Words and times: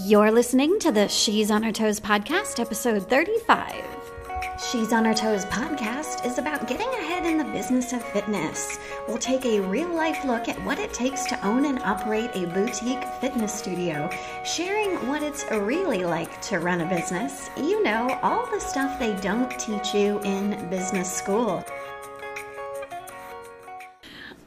You're 0.00 0.30
listening 0.30 0.78
to 0.80 0.92
the 0.92 1.08
She's 1.08 1.50
on 1.50 1.62
Her 1.62 1.72
Toes 1.72 1.98
podcast, 1.98 2.60
episode 2.60 3.08
35. 3.08 3.84
She's 4.70 4.92
on 4.92 5.04
Her 5.04 5.14
Toes 5.14 5.44
podcast 5.44 6.26
is 6.26 6.38
about 6.38 6.66
getting 6.66 6.88
ahead 6.88 7.24
in 7.24 7.38
the 7.38 7.44
business 7.44 7.92
of 7.92 8.02
fitness. 8.02 8.76
We'll 9.06 9.18
take 9.18 9.44
a 9.44 9.60
real 9.60 9.88
life 9.94 10.24
look 10.24 10.48
at 10.48 10.62
what 10.64 10.78
it 10.78 10.92
takes 10.92 11.24
to 11.26 11.46
own 11.46 11.64
and 11.64 11.78
operate 11.80 12.30
a 12.34 12.46
boutique 12.46 13.04
fitness 13.20 13.54
studio, 13.54 14.10
sharing 14.44 15.06
what 15.08 15.22
it's 15.22 15.44
really 15.50 16.04
like 16.04 16.40
to 16.42 16.58
run 16.58 16.80
a 16.80 16.86
business. 16.86 17.50
You 17.56 17.82
know, 17.84 18.18
all 18.22 18.46
the 18.50 18.60
stuff 18.60 18.98
they 18.98 19.14
don't 19.20 19.50
teach 19.60 19.94
you 19.94 20.20
in 20.20 20.68
business 20.68 21.12
school. 21.12 21.64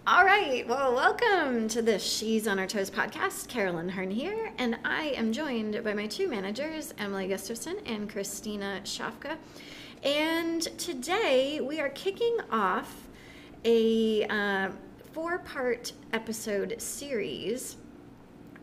All 0.08 0.26
right. 0.26 0.68
Well, 0.68 0.96
welcome 0.96 1.68
to 1.68 1.80
the 1.84 2.00
She's 2.00 2.48
on 2.48 2.58
Her 2.58 2.66
Toes 2.66 2.90
podcast. 2.90 3.48
Carolyn 3.48 3.88
Hearn 3.88 4.10
here, 4.10 4.52
and 4.58 4.80
I 4.84 5.10
am 5.10 5.32
joined 5.32 5.84
by 5.84 5.94
my 5.94 6.08
two 6.08 6.28
managers, 6.28 6.92
Emily 6.98 7.28
Gustafson 7.28 7.78
and 7.86 8.10
Christina 8.10 8.82
Shafka. 8.84 9.38
And 10.02 10.64
today 10.80 11.62
we 11.62 11.80
are 11.80 11.90
kicking 11.90 12.36
off 12.50 13.10
a 13.64 14.26
uh, 14.26 14.72
four 15.14 15.38
part 15.38 15.94
episode 16.14 16.82
series 16.82 17.78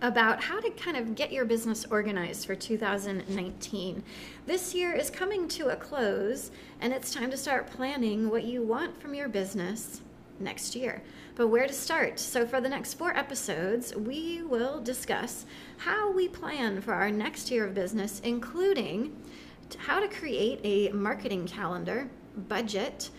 about 0.02 0.42
how 0.42 0.58
to 0.58 0.70
kind 0.70 0.96
of 0.96 1.14
get 1.14 1.30
your 1.30 1.44
business 1.44 1.86
organized 1.88 2.46
for 2.48 2.56
2019. 2.56 4.02
This 4.46 4.74
year 4.74 4.92
is 4.92 5.08
coming 5.08 5.46
to 5.50 5.68
a 5.68 5.76
close, 5.76 6.50
and 6.80 6.92
it's 6.92 7.14
time 7.14 7.30
to 7.30 7.36
start 7.36 7.70
planning 7.70 8.28
what 8.28 8.42
you 8.42 8.64
want 8.64 9.00
from 9.00 9.14
your 9.14 9.28
business 9.28 10.00
next 10.40 10.74
year. 10.74 11.02
But 11.38 11.48
where 11.50 11.68
to 11.68 11.72
start? 11.72 12.18
So, 12.18 12.44
for 12.48 12.60
the 12.60 12.68
next 12.68 12.94
four 12.94 13.16
episodes, 13.16 13.94
we 13.94 14.42
will 14.42 14.80
discuss 14.80 15.46
how 15.76 16.10
we 16.10 16.26
plan 16.26 16.80
for 16.80 16.92
our 16.92 17.12
next 17.12 17.48
year 17.48 17.64
of 17.64 17.74
business, 17.74 18.20
including 18.24 19.16
how 19.76 20.00
to 20.00 20.08
create 20.08 20.58
a 20.64 20.88
marketing 20.92 21.46
calendar, 21.46 22.10
budget, 22.48 23.10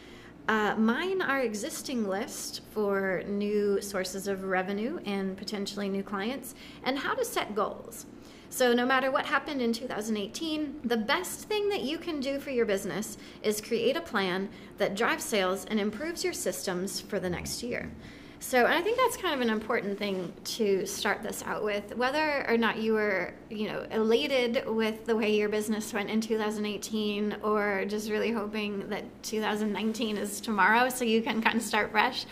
uh, 0.50 0.76
mine 0.76 1.22
our 1.22 1.40
existing 1.40 2.10
list 2.10 2.60
for 2.72 3.24
new 3.26 3.82
sources 3.82 4.28
of 4.28 4.44
revenue 4.44 5.00
and 5.06 5.38
potentially 5.38 5.88
new 5.88 6.04
clients, 6.04 6.56
and 6.84 7.00
how 7.00 7.14
to 7.14 7.24
set 7.24 7.56
goals. 7.56 8.06
So, 8.52 8.74
no 8.74 8.86
matter 8.86 9.12
what 9.12 9.28
happened 9.28 9.62
in 9.62 9.74
2018, 9.74 10.82
the 10.84 10.98
best 10.98 11.48
thing 11.48 11.70
that 11.70 11.84
you 11.84 12.00
can 12.00 12.20
do 12.20 12.40
for 12.40 12.50
your 12.50 12.66
business 12.66 13.18
is 13.44 13.62
create 13.62 13.96
a 13.96 14.02
plan 14.02 14.50
that 14.80 14.96
drives 14.96 15.24
sales 15.24 15.66
and 15.66 15.80
improves 15.80 16.24
your 16.24 16.34
systems 16.34 17.00
for 17.00 17.20
the 17.20 17.30
next 17.30 17.62
year. 17.62 17.92
So 18.42 18.66
and 18.66 18.74
I 18.74 18.82
think 18.82 18.98
that's 18.98 19.18
kind 19.18 19.36
of 19.36 19.42
an 19.42 19.50
important 19.50 20.00
thing 20.00 20.32
to 20.44 20.86
start 20.86 21.22
this 21.22 21.44
out 21.46 21.62
with. 21.62 21.96
Whether 21.98 22.50
or 22.50 22.58
not 22.58 22.78
you 22.78 22.94
were, 22.94 23.34
you 23.50 23.68
know, 23.68 23.86
elated 23.92 24.64
with 24.66 25.06
the 25.06 25.16
way 25.16 25.36
your 25.36 25.50
business 25.50 25.94
went 25.94 26.10
in 26.10 26.22
2018, 26.22 27.38
or 27.44 27.84
just 27.86 28.10
really 28.10 28.32
hoping 28.32 28.88
that 28.90 29.04
2019 29.24 30.18
is 30.18 30.40
tomorrow, 30.40 30.88
so 30.88 31.04
you 31.04 31.22
can 31.22 31.42
kind 31.42 31.58
of 31.58 31.62
start 31.62 31.92
fresh, 31.92 32.26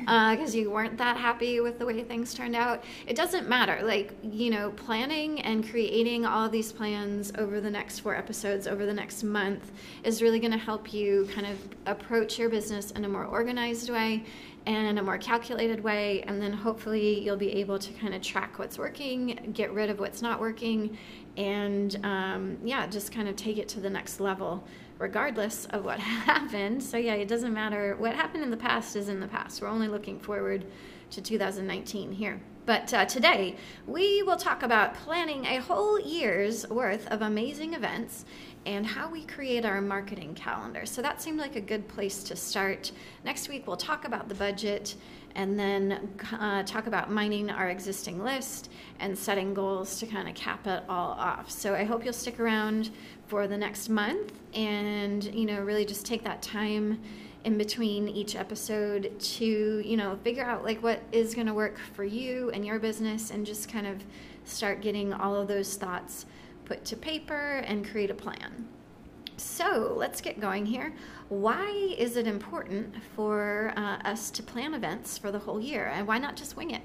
because 0.00 0.54
uh, 0.54 0.58
you 0.58 0.70
weren't 0.70 0.98
that 0.98 1.16
happy 1.16 1.60
with 1.60 1.78
the 1.78 1.86
way 1.86 2.02
things 2.02 2.34
turned 2.34 2.56
out. 2.56 2.82
It 3.06 3.14
doesn't 3.14 3.48
matter. 3.48 3.80
Like 3.84 4.12
you 4.24 4.50
know, 4.50 4.70
planning 4.72 5.40
and 5.42 5.68
creating 5.68 6.26
all 6.26 6.48
these 6.48 6.72
plans 6.72 7.32
over 7.38 7.60
the 7.60 7.70
next 7.70 8.00
four 8.00 8.16
episodes, 8.16 8.66
over 8.66 8.84
the 8.84 8.94
next 8.94 9.22
month, 9.22 9.70
is 10.02 10.22
really 10.22 10.40
going 10.40 10.52
to 10.52 10.58
help 10.58 10.92
you 10.92 11.28
kind 11.32 11.46
of 11.46 11.56
approach 11.86 12.36
your 12.36 12.48
business 12.48 12.90
in 12.90 13.04
a 13.04 13.08
more 13.08 13.24
organized 13.24 13.88
way 13.88 14.24
and 14.66 14.86
in 14.86 14.98
a 14.98 15.02
more 15.02 15.18
calculated 15.18 15.82
way. 15.82 16.22
And 16.22 16.40
then 16.40 16.52
hopefully 16.52 17.20
you'll 17.20 17.36
be 17.36 17.52
able 17.52 17.78
to 17.78 17.92
kind 17.94 18.14
of 18.14 18.22
track 18.22 18.58
what's 18.58 18.78
working, 18.78 19.50
get 19.52 19.72
rid 19.72 19.90
of 19.90 19.98
what's 19.98 20.22
not 20.22 20.40
working, 20.40 20.96
and 21.36 21.98
um, 22.04 22.58
yeah, 22.62 22.86
just 22.86 23.12
kind 23.12 23.28
of 23.28 23.36
take 23.36 23.58
it 23.58 23.68
to 23.68 23.80
the 23.80 23.90
next 23.90 24.20
level 24.20 24.64
regardless 24.98 25.66
of 25.70 25.84
what 25.84 25.98
happened. 26.00 26.82
So 26.82 26.96
yeah, 26.96 27.14
it 27.14 27.28
doesn't 27.28 27.52
matter. 27.52 27.96
What 27.98 28.14
happened 28.14 28.44
in 28.44 28.50
the 28.50 28.56
past 28.56 28.94
is 28.94 29.08
in 29.08 29.20
the 29.20 29.26
past. 29.26 29.60
We're 29.60 29.68
only 29.68 29.88
looking 29.88 30.20
forward 30.20 30.64
to 31.12 31.22
2019 31.22 32.12
here. 32.12 32.40
But 32.64 32.94
uh, 32.94 33.04
today, 33.06 33.56
we 33.86 34.22
will 34.22 34.36
talk 34.36 34.62
about 34.62 34.94
planning 34.94 35.46
a 35.46 35.56
whole 35.56 35.98
year's 35.98 36.68
worth 36.68 37.08
of 37.08 37.22
amazing 37.22 37.74
events 37.74 38.24
and 38.66 38.86
how 38.86 39.10
we 39.10 39.24
create 39.24 39.64
our 39.64 39.80
marketing 39.80 40.34
calendar. 40.34 40.86
So 40.86 41.02
that 41.02 41.20
seemed 41.20 41.38
like 41.38 41.56
a 41.56 41.60
good 41.60 41.88
place 41.88 42.22
to 42.24 42.36
start. 42.36 42.92
Next 43.24 43.48
week, 43.48 43.66
we'll 43.66 43.76
talk 43.76 44.04
about 44.04 44.28
the 44.28 44.36
budget 44.36 44.94
and 45.34 45.58
then 45.58 46.08
uh, 46.32 46.62
talk 46.62 46.86
about 46.86 47.10
mining 47.10 47.50
our 47.50 47.68
existing 47.68 48.22
list 48.22 48.70
and 49.00 49.18
setting 49.18 49.54
goals 49.54 49.98
to 49.98 50.06
kind 50.06 50.28
of 50.28 50.34
cap 50.36 50.66
it 50.68 50.84
all 50.88 51.12
off. 51.12 51.50
So 51.50 51.74
I 51.74 51.82
hope 51.82 52.04
you'll 52.04 52.12
stick 52.12 52.38
around 52.38 52.90
for 53.26 53.48
the 53.48 53.56
next 53.56 53.88
month 53.88 54.32
and, 54.54 55.24
you 55.24 55.46
know, 55.46 55.60
really 55.60 55.84
just 55.84 56.06
take 56.06 56.22
that 56.24 56.42
time 56.42 57.00
in 57.44 57.58
between 57.58 58.08
each 58.08 58.36
episode 58.36 59.18
to 59.18 59.82
you 59.84 59.96
know 59.96 60.16
figure 60.22 60.44
out 60.44 60.64
like 60.64 60.82
what 60.82 61.00
is 61.12 61.34
going 61.34 61.46
to 61.46 61.54
work 61.54 61.78
for 61.94 62.04
you 62.04 62.50
and 62.50 62.64
your 62.64 62.78
business 62.78 63.30
and 63.30 63.44
just 63.44 63.70
kind 63.70 63.86
of 63.86 64.04
start 64.44 64.80
getting 64.80 65.12
all 65.12 65.34
of 65.34 65.48
those 65.48 65.76
thoughts 65.76 66.26
put 66.64 66.84
to 66.84 66.96
paper 66.96 67.62
and 67.66 67.88
create 67.88 68.10
a 68.10 68.14
plan. 68.14 68.68
So 69.36 69.94
let's 69.96 70.20
get 70.20 70.40
going 70.40 70.66
here. 70.66 70.94
Why 71.28 71.94
is 71.98 72.16
it 72.16 72.26
important 72.26 72.94
for 73.16 73.72
uh, 73.76 73.96
us 74.04 74.30
to 74.32 74.42
plan 74.42 74.74
events 74.74 75.18
for 75.18 75.32
the 75.32 75.38
whole 75.38 75.60
year? 75.60 75.90
And 75.94 76.06
why 76.06 76.18
not 76.18 76.36
just 76.36 76.56
wing 76.56 76.70
it? 76.70 76.82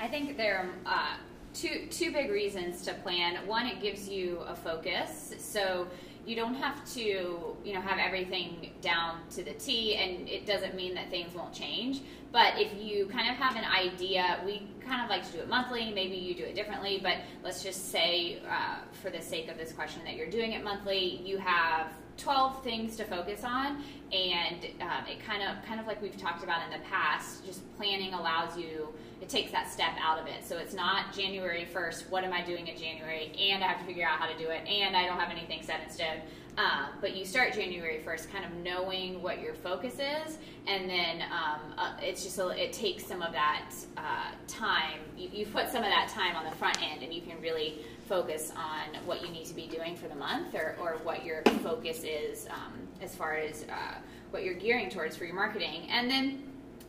I 0.00 0.08
think 0.08 0.36
there 0.38 0.58
are 0.58 0.68
uh, 0.86 1.16
two 1.52 1.86
two 1.90 2.10
big 2.10 2.30
reasons 2.30 2.82
to 2.82 2.94
plan. 2.94 3.46
One 3.46 3.66
it 3.66 3.82
gives 3.82 4.08
you 4.08 4.38
a 4.46 4.54
focus. 4.54 5.34
So 5.38 5.88
you 6.26 6.36
don't 6.36 6.54
have 6.54 6.84
to 6.94 7.56
you 7.64 7.74
know 7.74 7.80
have 7.80 7.98
everything 7.98 8.70
down 8.80 9.20
to 9.30 9.42
the 9.42 9.52
T 9.54 9.96
and 9.96 10.28
it 10.28 10.46
doesn't 10.46 10.74
mean 10.74 10.94
that 10.94 11.10
things 11.10 11.34
won't 11.34 11.52
change. 11.52 12.00
But 12.32 12.54
if 12.58 12.72
you 12.80 13.06
kind 13.06 13.28
of 13.28 13.36
have 13.36 13.56
an 13.56 13.64
idea 13.64 14.40
we 14.44 14.66
kind 14.86 15.02
of 15.02 15.10
like 15.10 15.24
to 15.26 15.32
do 15.32 15.38
it 15.38 15.48
monthly 15.48 15.92
maybe 15.92 16.16
you 16.16 16.34
do 16.34 16.44
it 16.44 16.54
differently 16.54 16.98
but 17.02 17.18
let's 17.44 17.62
just 17.62 17.90
say 17.90 18.40
uh, 18.48 18.78
for 19.02 19.10
the 19.10 19.20
sake 19.20 19.48
of 19.48 19.56
this 19.56 19.72
question 19.72 20.02
that 20.04 20.16
you're 20.16 20.30
doing 20.30 20.52
it 20.52 20.64
monthly 20.64 21.20
you 21.24 21.38
have 21.38 21.88
12 22.16 22.62
things 22.62 22.96
to 22.96 23.04
focus 23.04 23.44
on 23.44 23.82
and 24.12 24.66
um, 24.80 25.06
it 25.08 25.24
kind 25.24 25.42
of 25.42 25.64
kind 25.64 25.80
of 25.80 25.86
like 25.86 26.02
we've 26.02 26.16
talked 26.16 26.42
about 26.42 26.60
in 26.64 26.78
the 26.78 26.84
past 26.86 27.44
just 27.46 27.60
planning 27.76 28.12
allows 28.14 28.58
you 28.58 28.88
it 29.20 29.28
takes 29.28 29.52
that 29.52 29.70
step 29.70 29.92
out 30.00 30.18
of 30.18 30.26
it. 30.26 30.44
So 30.46 30.56
it's 30.58 30.74
not 30.74 31.12
january 31.14 31.68
1st 31.72 32.10
what 32.10 32.24
am 32.24 32.32
i 32.32 32.42
doing 32.42 32.66
in 32.68 32.76
january? 32.76 33.32
And 33.38 33.62
i 33.62 33.66
have 33.66 33.78
to 33.80 33.84
figure 33.84 34.06
out 34.06 34.18
how 34.18 34.26
to 34.26 34.38
do 34.38 34.48
it 34.50 34.66
and 34.66 34.96
i 34.96 35.06
don't 35.06 35.18
have 35.18 35.30
anything 35.30 35.62
set 35.62 35.80
in 35.84 35.90
stone. 35.90 36.20
Um, 36.58 36.88
but 37.00 37.16
you 37.16 37.24
start 37.24 37.54
January 37.54 38.02
1st, 38.04 38.30
kind 38.30 38.44
of 38.44 38.52
knowing 38.62 39.22
what 39.22 39.40
your 39.40 39.54
focus 39.54 39.94
is, 39.94 40.36
and 40.66 40.90
then 40.90 41.22
um, 41.22 41.60
uh, 41.78 41.92
it's 42.02 42.22
just 42.22 42.38
a, 42.38 42.48
it 42.48 42.72
takes 42.72 43.06
some 43.06 43.22
of 43.22 43.32
that 43.32 43.70
uh, 43.96 44.32
time. 44.46 45.00
You, 45.16 45.30
you 45.32 45.46
put 45.46 45.70
some 45.70 45.82
of 45.82 45.90
that 45.90 46.08
time 46.08 46.36
on 46.36 46.44
the 46.44 46.54
front 46.56 46.82
end, 46.82 47.02
and 47.02 47.14
you 47.14 47.22
can 47.22 47.40
really 47.40 47.86
focus 48.08 48.52
on 48.56 49.00
what 49.06 49.22
you 49.22 49.28
need 49.28 49.46
to 49.46 49.54
be 49.54 49.68
doing 49.68 49.96
for 49.96 50.08
the 50.08 50.14
month, 50.14 50.54
or, 50.54 50.76
or 50.80 50.98
what 51.02 51.24
your 51.24 51.42
focus 51.62 52.02
is 52.04 52.46
um, 52.50 52.72
as 53.00 53.14
far 53.14 53.36
as 53.36 53.64
uh, 53.70 53.94
what 54.30 54.44
you're 54.44 54.54
gearing 54.54 54.90
towards 54.90 55.16
for 55.16 55.24
your 55.24 55.34
marketing, 55.34 55.88
and 55.88 56.10
then 56.10 56.42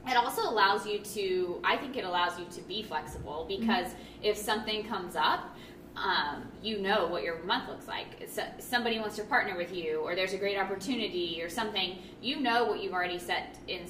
it 0.07 0.17
also 0.17 0.41
allows 0.41 0.85
you 0.85 0.99
to 0.99 1.59
i 1.63 1.77
think 1.77 1.95
it 1.95 2.03
allows 2.03 2.39
you 2.39 2.45
to 2.51 2.61
be 2.61 2.83
flexible 2.83 3.45
because 3.47 3.87
mm-hmm. 3.87 4.23
if 4.23 4.37
something 4.37 4.83
comes 4.87 5.15
up 5.15 5.55
um, 5.95 6.47
you 6.61 6.79
know 6.79 7.07
what 7.07 7.23
your 7.23 7.43
month 7.43 7.69
looks 7.69 7.87
like. 7.87 8.27
So 8.27 8.43
somebody 8.59 8.99
wants 8.99 9.15
to 9.17 9.23
partner 9.23 9.57
with 9.57 9.75
you, 9.75 9.99
or 9.99 10.15
there's 10.15 10.33
a 10.33 10.37
great 10.37 10.57
opportunity, 10.57 11.41
or 11.41 11.49
something. 11.49 11.97
You 12.21 12.39
know 12.39 12.65
what 12.65 12.81
you've 12.81 12.93
already 12.93 13.19
set 13.19 13.57
in 13.67 13.81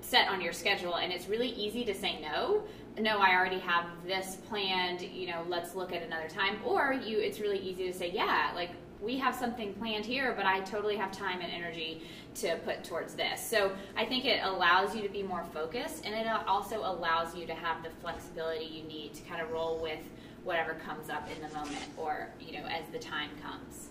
set 0.00 0.28
on 0.28 0.40
your 0.40 0.52
schedule, 0.52 0.96
and 0.96 1.12
it's 1.12 1.28
really 1.28 1.48
easy 1.48 1.84
to 1.84 1.94
say 1.94 2.20
no. 2.20 2.62
No, 2.98 3.18
I 3.18 3.34
already 3.34 3.58
have 3.58 3.86
this 4.06 4.36
planned. 4.48 5.02
You 5.02 5.28
know, 5.28 5.44
let's 5.48 5.74
look 5.74 5.92
at 5.92 6.02
another 6.02 6.28
time. 6.28 6.58
Or 6.64 6.92
you, 6.92 7.18
it's 7.18 7.40
really 7.40 7.58
easy 7.58 7.86
to 7.90 7.92
say, 7.92 8.10
yeah, 8.10 8.52
like 8.54 8.70
we 9.00 9.16
have 9.18 9.34
something 9.34 9.74
planned 9.74 10.04
here, 10.04 10.32
but 10.36 10.46
I 10.46 10.60
totally 10.60 10.96
have 10.96 11.12
time 11.12 11.40
and 11.40 11.52
energy 11.52 12.02
to 12.36 12.56
put 12.64 12.84
towards 12.84 13.14
this. 13.14 13.40
So 13.40 13.72
I 13.96 14.04
think 14.04 14.24
it 14.24 14.40
allows 14.42 14.94
you 14.94 15.02
to 15.02 15.08
be 15.08 15.22
more 15.22 15.44
focused, 15.52 16.04
and 16.04 16.14
it 16.14 16.26
also 16.46 16.80
allows 16.80 17.34
you 17.34 17.46
to 17.46 17.54
have 17.54 17.82
the 17.82 17.90
flexibility 18.00 18.64
you 18.64 18.82
need 18.84 19.14
to 19.14 19.22
kind 19.22 19.40
of 19.40 19.50
roll 19.50 19.78
with 19.80 20.00
whatever 20.46 20.74
comes 20.74 21.10
up 21.10 21.28
in 21.28 21.42
the 21.42 21.54
moment 21.54 21.84
or 21.96 22.28
you 22.40 22.52
know 22.52 22.64
as 22.68 22.88
the 22.92 22.98
time 22.98 23.30
comes 23.42 23.88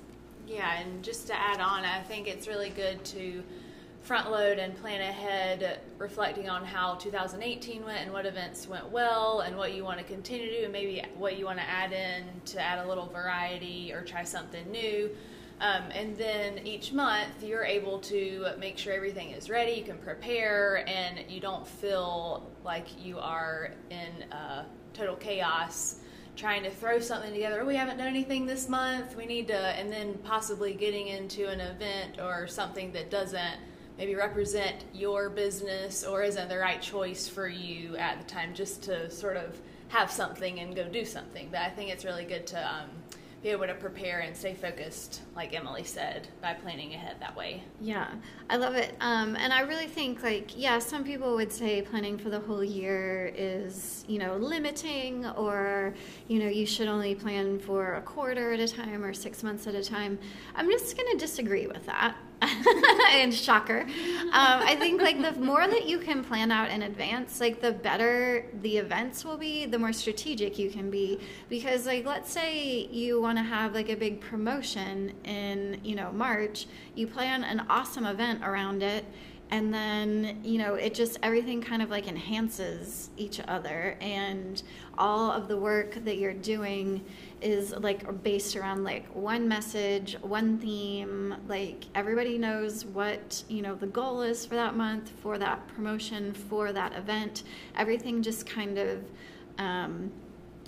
yeah 0.47 0.79
and 0.79 1.03
just 1.03 1.27
to 1.27 1.35
add 1.37 1.59
on 1.59 1.83
i 1.83 2.01
think 2.03 2.27
it's 2.27 2.47
really 2.47 2.69
good 2.69 3.03
to 3.03 3.43
front 4.05 4.29
load 4.29 4.59
and 4.59 4.75
plan 4.77 5.01
ahead 5.01 5.79
reflecting 5.97 6.47
on 6.47 6.63
how 6.63 6.93
2018 6.95 7.83
went 7.83 8.01
and 8.03 8.13
what 8.13 8.27
events 8.27 8.67
went 8.67 8.87
well 8.91 9.39
and 9.39 9.57
what 9.57 9.73
you 9.73 9.83
want 9.83 9.97
to 9.97 10.03
continue 10.03 10.45
to 10.45 10.59
do 10.59 10.63
and 10.65 10.71
maybe 10.71 11.03
what 11.17 11.39
you 11.39 11.45
want 11.45 11.57
to 11.57 11.67
add 11.67 11.91
in 11.91 12.23
to 12.45 12.61
add 12.61 12.77
a 12.85 12.87
little 12.87 13.07
variety 13.07 13.91
or 13.91 14.03
try 14.03 14.23
something 14.23 14.69
new 14.69 15.09
um, 15.59 15.83
and 15.91 16.15
then 16.17 16.59
each 16.67 16.93
month 16.93 17.41
you're 17.41 17.63
able 17.63 17.97
to 17.97 18.45
make 18.59 18.77
sure 18.77 18.93
everything 18.93 19.31
is 19.31 19.49
ready 19.49 19.71
you 19.71 19.83
can 19.83 19.97
prepare 19.97 20.87
and 20.87 21.19
you 21.27 21.39
don't 21.39 21.67
feel 21.67 22.47
like 22.63 22.85
you 23.03 23.17
are 23.17 23.71
in 23.89 24.31
uh, 24.31 24.65
total 24.93 25.15
chaos 25.15 25.95
trying 26.35 26.63
to 26.63 26.69
throw 26.69 26.99
something 26.99 27.31
together. 27.31 27.61
Oh, 27.61 27.65
we 27.65 27.77
haven't 27.77 27.97
done 27.97 28.07
anything 28.07 28.45
this 28.45 28.67
month. 28.67 29.15
We 29.15 29.25
need 29.25 29.47
to, 29.47 29.57
and 29.57 29.89
then 29.89 30.15
possibly 30.15 30.73
getting 30.73 31.07
into 31.07 31.47
an 31.47 31.61
event 31.61 32.19
or 32.19 32.45
something 32.45 32.91
that 32.91 33.09
doesn't 33.09 33.57
maybe 33.97 34.15
represent 34.15 34.83
your 34.93 35.29
business 35.29 36.03
or 36.03 36.23
isn't 36.23 36.49
the 36.49 36.57
right 36.57 36.81
choice 36.81 37.27
for 37.27 37.47
you 37.47 37.95
at 37.97 38.19
the 38.19 38.25
time, 38.25 38.53
just 38.53 38.83
to 38.83 39.09
sort 39.09 39.37
of 39.37 39.57
have 39.89 40.11
something 40.11 40.59
and 40.59 40.75
go 40.75 40.83
do 40.87 41.05
something. 41.05 41.47
But 41.51 41.61
I 41.61 41.69
think 41.69 41.91
it's 41.91 42.03
really 42.03 42.25
good 42.25 42.45
to 42.47 42.67
um, 42.67 42.89
be 43.43 43.51
able 43.51 43.67
to 43.67 43.75
prepare 43.75 44.21
and 44.21 44.35
stay 44.35 44.55
focused, 44.55 45.21
like 45.35 45.53
Emily 45.53 45.83
said, 45.83 46.27
by 46.41 46.55
planning 46.55 46.95
ahead 46.95 47.15
that 47.19 47.35
way. 47.37 47.61
Yeah, 47.79 48.07
I 48.49 48.57
love 48.57 48.73
it. 48.73 48.95
Um, 48.99 49.35
and 49.35 49.53
I 49.53 49.61
really 49.61 49.85
think, 49.85 50.23
like, 50.23 50.57
yeah, 50.57 50.79
some 50.79 51.03
people 51.03 51.35
would 51.35 51.51
say 51.51 51.83
planning 51.83 52.17
for 52.17 52.29
the 52.31 52.39
whole 52.39 52.63
year 52.63 53.31
is, 53.35 54.03
you 54.07 54.17
know, 54.17 54.35
limiting, 54.37 55.27
or, 55.27 55.93
you 56.27 56.39
know, 56.39 56.47
you 56.47 56.65
should 56.65 56.87
only 56.87 57.13
plan 57.13 57.59
for 57.59 57.93
a 57.93 58.01
quarter 58.01 58.53
at 58.53 58.59
a 58.59 58.67
time 58.67 59.03
or 59.03 59.13
six 59.13 59.43
months 59.43 59.67
at 59.67 59.75
a 59.75 59.83
time. 59.83 60.17
I'm 60.55 60.67
just 60.71 60.97
going 60.97 61.11
to 61.11 61.17
disagree 61.17 61.67
with 61.67 61.85
that. 61.85 62.17
and 63.11 63.33
shocker. 63.33 63.81
Um, 63.81 63.89
I 64.33 64.75
think 64.77 65.01
like 65.01 65.21
the 65.21 65.33
more 65.39 65.67
that 65.67 65.87
you 65.87 65.99
can 65.99 66.23
plan 66.23 66.51
out 66.51 66.69
in 66.69 66.81
advance, 66.83 67.39
like 67.39 67.61
the 67.61 67.71
better 67.71 68.45
the 68.61 68.77
events 68.77 69.23
will 69.23 69.37
be, 69.37 69.65
the 69.65 69.79
more 69.79 69.93
strategic 69.93 70.59
you 70.59 70.69
can 70.69 70.89
be. 70.89 71.19
Because 71.49 71.85
like 71.85 72.05
let's 72.05 72.31
say 72.31 72.87
you 72.87 73.21
want 73.21 73.37
to 73.37 73.43
have 73.43 73.73
like 73.73 73.89
a 73.89 73.95
big 73.95 74.21
promotion 74.21 75.13
in 75.23 75.79
you 75.83 75.95
know 75.95 76.11
March, 76.11 76.67
you 76.95 77.07
plan 77.07 77.43
an 77.43 77.65
awesome 77.69 78.05
event 78.05 78.43
around 78.43 78.83
it 78.83 79.05
and 79.51 79.73
then 79.73 80.39
you 80.43 80.57
know 80.57 80.75
it 80.75 80.93
just 80.93 81.17
everything 81.21 81.61
kind 81.61 81.81
of 81.81 81.89
like 81.89 82.07
enhances 82.07 83.09
each 83.17 83.39
other. 83.47 83.97
And 84.01 84.61
all 84.97 85.31
of 85.31 85.47
the 85.47 85.57
work 85.57 85.95
that 86.05 86.17
you're 86.17 86.33
doing 86.33 87.03
is 87.41 87.71
like 87.71 88.23
based 88.23 88.55
around 88.55 88.83
like 88.83 89.07
one 89.15 89.47
message 89.47 90.17
one 90.21 90.57
theme. 90.57 91.35
Like 91.47 91.85
everybody 91.95 92.37
knows 92.37 92.85
what 92.85 93.43
you 93.47 93.61
know 93.61 93.75
the 93.75 93.87
goal 93.87 94.21
is 94.21 94.45
for 94.45 94.55
that 94.55 94.75
month 94.75 95.11
for 95.21 95.37
that 95.37 95.67
promotion 95.67 96.33
for 96.33 96.73
that 96.73 96.93
event. 96.93 97.43
Everything 97.75 98.21
just 98.21 98.45
kind 98.45 98.77
of 98.77 99.03
um, 99.57 100.11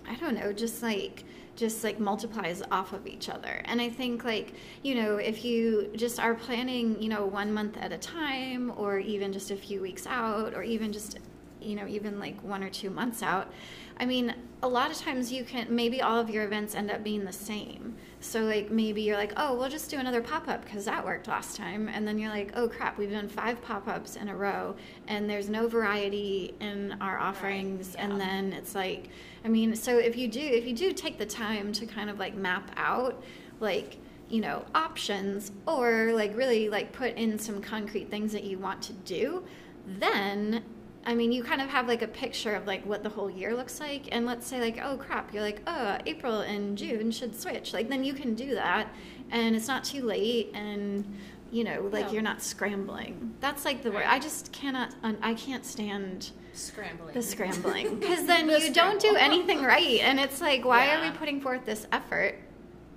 i 0.08 0.16
don't 0.16 0.36
know 0.36 0.54
just 0.54 0.82
like 0.82 1.24
just 1.58 1.84
like 1.84 2.00
multiplies 2.00 2.62
off 2.72 2.94
of 2.94 3.06
each 3.06 3.28
other. 3.28 3.62
And 3.66 3.82
I 3.82 3.90
think 3.90 4.24
like, 4.24 4.54
you 4.84 4.96
know, 4.96 5.18
if 5.18 5.44
you 5.44 5.92
just 5.96 6.20
are 6.20 6.36
planning, 6.36 7.02
you 7.02 7.10
know, 7.10 7.26
one 7.26 7.52
month 7.52 7.76
at 7.78 7.92
a 7.92 7.98
time 7.98 8.72
or 8.78 9.00
even 9.00 9.34
just 9.34 9.52
a 9.52 9.58
few 9.58 9.82
weeks 9.82 10.08
out 10.08 10.54
or 10.54 10.64
even 10.64 10.94
just 10.94 11.20
you 11.60 11.76
know, 11.76 11.88
even 11.88 12.20
like 12.20 12.42
one 12.44 12.64
or 12.64 12.70
two 12.70 12.90
months 12.90 13.22
out. 13.22 13.52
I 14.00 14.06
mean, 14.06 14.34
a 14.62 14.68
lot 14.68 14.92
of 14.92 14.98
times 14.98 15.32
you 15.32 15.44
can 15.44 15.68
maybe 15.70 16.02
all 16.02 16.20
of 16.20 16.30
your 16.30 16.44
events 16.44 16.76
end 16.76 16.90
up 16.90 17.04
being 17.04 17.26
the 17.26 17.32
same. 17.32 17.96
So 18.20 18.42
like 18.42 18.72
maybe 18.72 19.02
you're 19.02 19.18
like, 19.18 19.34
"Oh, 19.38 19.56
we'll 19.56 19.70
just 19.70 19.90
do 19.92 19.98
another 19.98 20.22
pop-up 20.22 20.64
because 20.64 20.86
that 20.86 21.06
worked 21.06 21.28
last 21.28 21.56
time." 21.56 21.88
And 21.88 22.08
then 22.08 22.18
you're 22.18 22.32
like, 22.32 22.52
"Oh 22.56 22.68
crap, 22.68 22.98
we've 22.98 23.12
done 23.12 23.28
5 23.28 23.62
pop-ups 23.62 24.16
in 24.16 24.30
a 24.30 24.36
row 24.36 24.76
and 25.08 25.30
there's 25.30 25.50
no 25.50 25.68
variety 25.68 26.56
in 26.60 26.98
our 27.02 27.20
offerings." 27.20 27.90
Right, 27.90 27.96
yeah. 27.98 28.12
And 28.12 28.22
then 28.22 28.54
it's 28.54 28.74
like 28.74 29.10
I 29.46 29.50
mean, 29.50 29.76
so 29.76 29.98
if 29.98 30.18
you 30.18 30.28
do 30.28 30.42
if 30.42 30.66
you 30.66 30.74
do 30.74 30.92
take 30.94 31.18
the 31.18 31.26
time 31.26 31.72
to 31.74 31.86
kind 31.86 32.10
of 32.10 32.18
like 32.18 32.36
map 32.36 32.72
out 32.76 33.24
like 33.60 33.98
you 34.30 34.42
know 34.42 34.66
options 34.76 35.52
or 35.68 36.12
like 36.14 36.36
really 36.36 36.70
like 36.70 36.92
put 36.92 37.16
in 37.16 37.38
some 37.40 37.62
concrete 37.62 38.10
things 38.10 38.32
that 38.34 38.44
you 38.44 38.58
want 38.58 38.82
to 38.82 38.94
do 38.94 39.44
then 39.86 40.64
I 41.08 41.16
mean, 41.16 41.32
you 41.32 41.42
kind 41.42 41.62
of 41.62 41.70
have 41.70 41.88
like 41.88 42.02
a 42.02 42.08
picture 42.08 42.54
of 42.54 42.68
like 42.68 42.86
what 42.86 43.02
the 43.02 43.08
whole 43.08 43.30
year 43.30 43.56
looks 43.56 43.80
like. 43.80 44.10
And 44.12 44.26
let's 44.26 44.46
say 44.46 44.60
like, 44.60 44.78
oh 44.84 44.98
crap, 44.98 45.34
you're 45.34 45.42
like, 45.42 45.62
oh, 45.66 45.98
April 46.06 46.42
and 46.42 46.78
June 46.78 47.12
should 47.12 47.34
switch. 47.40 47.72
Like 47.72 47.88
then 47.88 48.04
you 48.04 48.14
can 48.14 48.36
do 48.36 48.54
that 48.56 48.90
and 49.32 49.56
it's 49.56 49.70
not 49.70 49.86
too 49.86 50.04
late 50.04 50.52
and 50.54 51.06
you 51.50 51.64
know, 51.64 51.90
like 51.94 52.08
no. 52.08 52.12
you're 52.12 52.22
not 52.22 52.42
scrambling. 52.42 53.34
That's 53.40 53.64
like 53.64 53.84
the 53.84 53.90
right. 53.90 54.04
word. 54.04 54.06
I 54.06 54.20
just 54.20 54.52
cannot 54.52 54.94
I 55.02 55.34
can't 55.34 55.66
stand 55.66 56.32
scrambling. 56.52 57.14
The 57.14 57.22
scrambling. 57.22 58.02
Cuz 58.02 58.26
then 58.26 58.48
the 58.48 58.60
you 58.60 58.74
scramble. 58.74 59.00
don't 59.00 59.02
do 59.02 59.16
anything 59.16 59.64
right 59.64 60.02
and 60.02 60.20
it's 60.20 60.42
like 60.42 60.66
why 60.66 60.88
yeah. 60.88 61.00
are 61.00 61.10
we 61.10 61.18
putting 61.18 61.40
forth 61.40 61.66
this 61.66 61.88
effort 61.94 62.36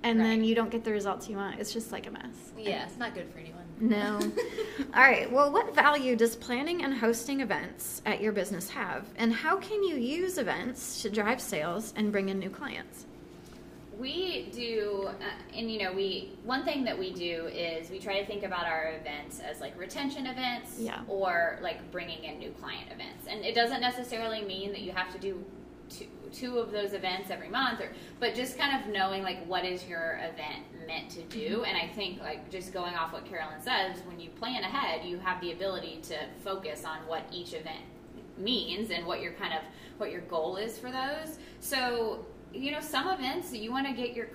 and 0.03 0.19
right. 0.19 0.25
then 0.25 0.43
you 0.43 0.53
don't 0.53 0.69
get 0.69 0.83
the 0.83 0.91
results 0.91 1.29
you 1.29 1.37
want? 1.37 1.61
It's 1.61 1.71
just 1.71 1.93
like 1.93 2.07
a 2.07 2.11
mess. 2.11 2.51
Yeah, 2.57 2.83
it's 2.83 2.97
not 2.97 3.13
good 3.13 3.31
for 3.31 3.39
anyone. 3.39 3.60
No. 3.81 4.19
All 4.93 5.01
right. 5.01 5.29
Well, 5.31 5.51
what 5.51 5.73
value 5.73 6.15
does 6.15 6.35
planning 6.35 6.83
and 6.83 6.93
hosting 6.93 7.41
events 7.41 8.01
at 8.05 8.21
your 8.21 8.31
business 8.31 8.69
have? 8.69 9.07
And 9.17 9.33
how 9.33 9.57
can 9.57 9.83
you 9.83 9.95
use 9.95 10.37
events 10.37 11.01
to 11.01 11.09
drive 11.09 11.41
sales 11.41 11.93
and 11.95 12.11
bring 12.11 12.29
in 12.29 12.37
new 12.39 12.49
clients? 12.49 13.05
We 13.97 14.49
do, 14.51 15.09
uh, 15.09 15.55
and 15.55 15.71
you 15.71 15.83
know, 15.83 15.93
we 15.93 16.31
one 16.43 16.63
thing 16.63 16.83
that 16.85 16.97
we 16.97 17.13
do 17.13 17.47
is 17.47 17.89
we 17.89 17.99
try 17.99 18.19
to 18.19 18.25
think 18.25 18.43
about 18.43 18.65
our 18.65 18.93
events 18.99 19.39
as 19.39 19.61
like 19.61 19.77
retention 19.77 20.25
events, 20.25 20.77
yeah. 20.79 21.01
or 21.07 21.59
like 21.61 21.91
bringing 21.91 22.23
in 22.23 22.39
new 22.39 22.49
client 22.51 22.91
events. 22.91 23.27
And 23.27 23.45
it 23.45 23.53
doesn't 23.53 23.81
necessarily 23.81 24.43
mean 24.43 24.71
that 24.71 24.81
you 24.81 24.91
have 24.91 25.11
to 25.13 25.19
do 25.19 25.43
two, 25.89 26.07
two 26.31 26.57
of 26.59 26.71
those 26.71 26.93
events 26.93 27.29
every 27.29 27.49
month, 27.49 27.81
or 27.81 27.91
but 28.19 28.35
just 28.35 28.57
kind 28.57 28.81
of 28.81 28.91
knowing 28.91 29.23
like 29.23 29.45
what 29.45 29.65
is 29.65 29.87
your 29.87 30.19
event 30.23 30.63
meant 30.87 31.09
to 31.11 31.21
do. 31.23 31.57
Mm-hmm. 31.57 31.65
And 31.65 31.77
I 31.77 31.87
think 31.93 32.19
like 32.21 32.49
just 32.49 32.73
going 32.73 32.95
off 32.95 33.13
what 33.13 33.25
Carolyn 33.25 33.61
says, 33.61 34.01
when 34.05 34.19
you 34.19 34.29
plan 34.29 34.63
ahead, 34.63 35.05
you 35.05 35.17
have 35.19 35.41
the 35.41 35.51
ability 35.51 35.99
to 36.03 36.15
focus 36.43 36.85
on 36.85 36.97
what 37.07 37.23
each 37.31 37.53
event 37.53 37.83
means 38.37 38.91
and 38.91 39.05
what 39.05 39.21
your 39.21 39.33
kind 39.33 39.53
of 39.53 39.61
what 39.97 40.11
your 40.11 40.21
goal 40.21 40.57
is 40.57 40.77
for 40.77 40.91
those. 40.91 41.37
So 41.59 42.25
you 42.53 42.71
know, 42.71 42.81
some 42.81 43.07
events 43.07 43.53
you 43.53 43.71
want 43.71 43.87
to 43.87 43.93
get 43.93 44.13
your 44.13 44.27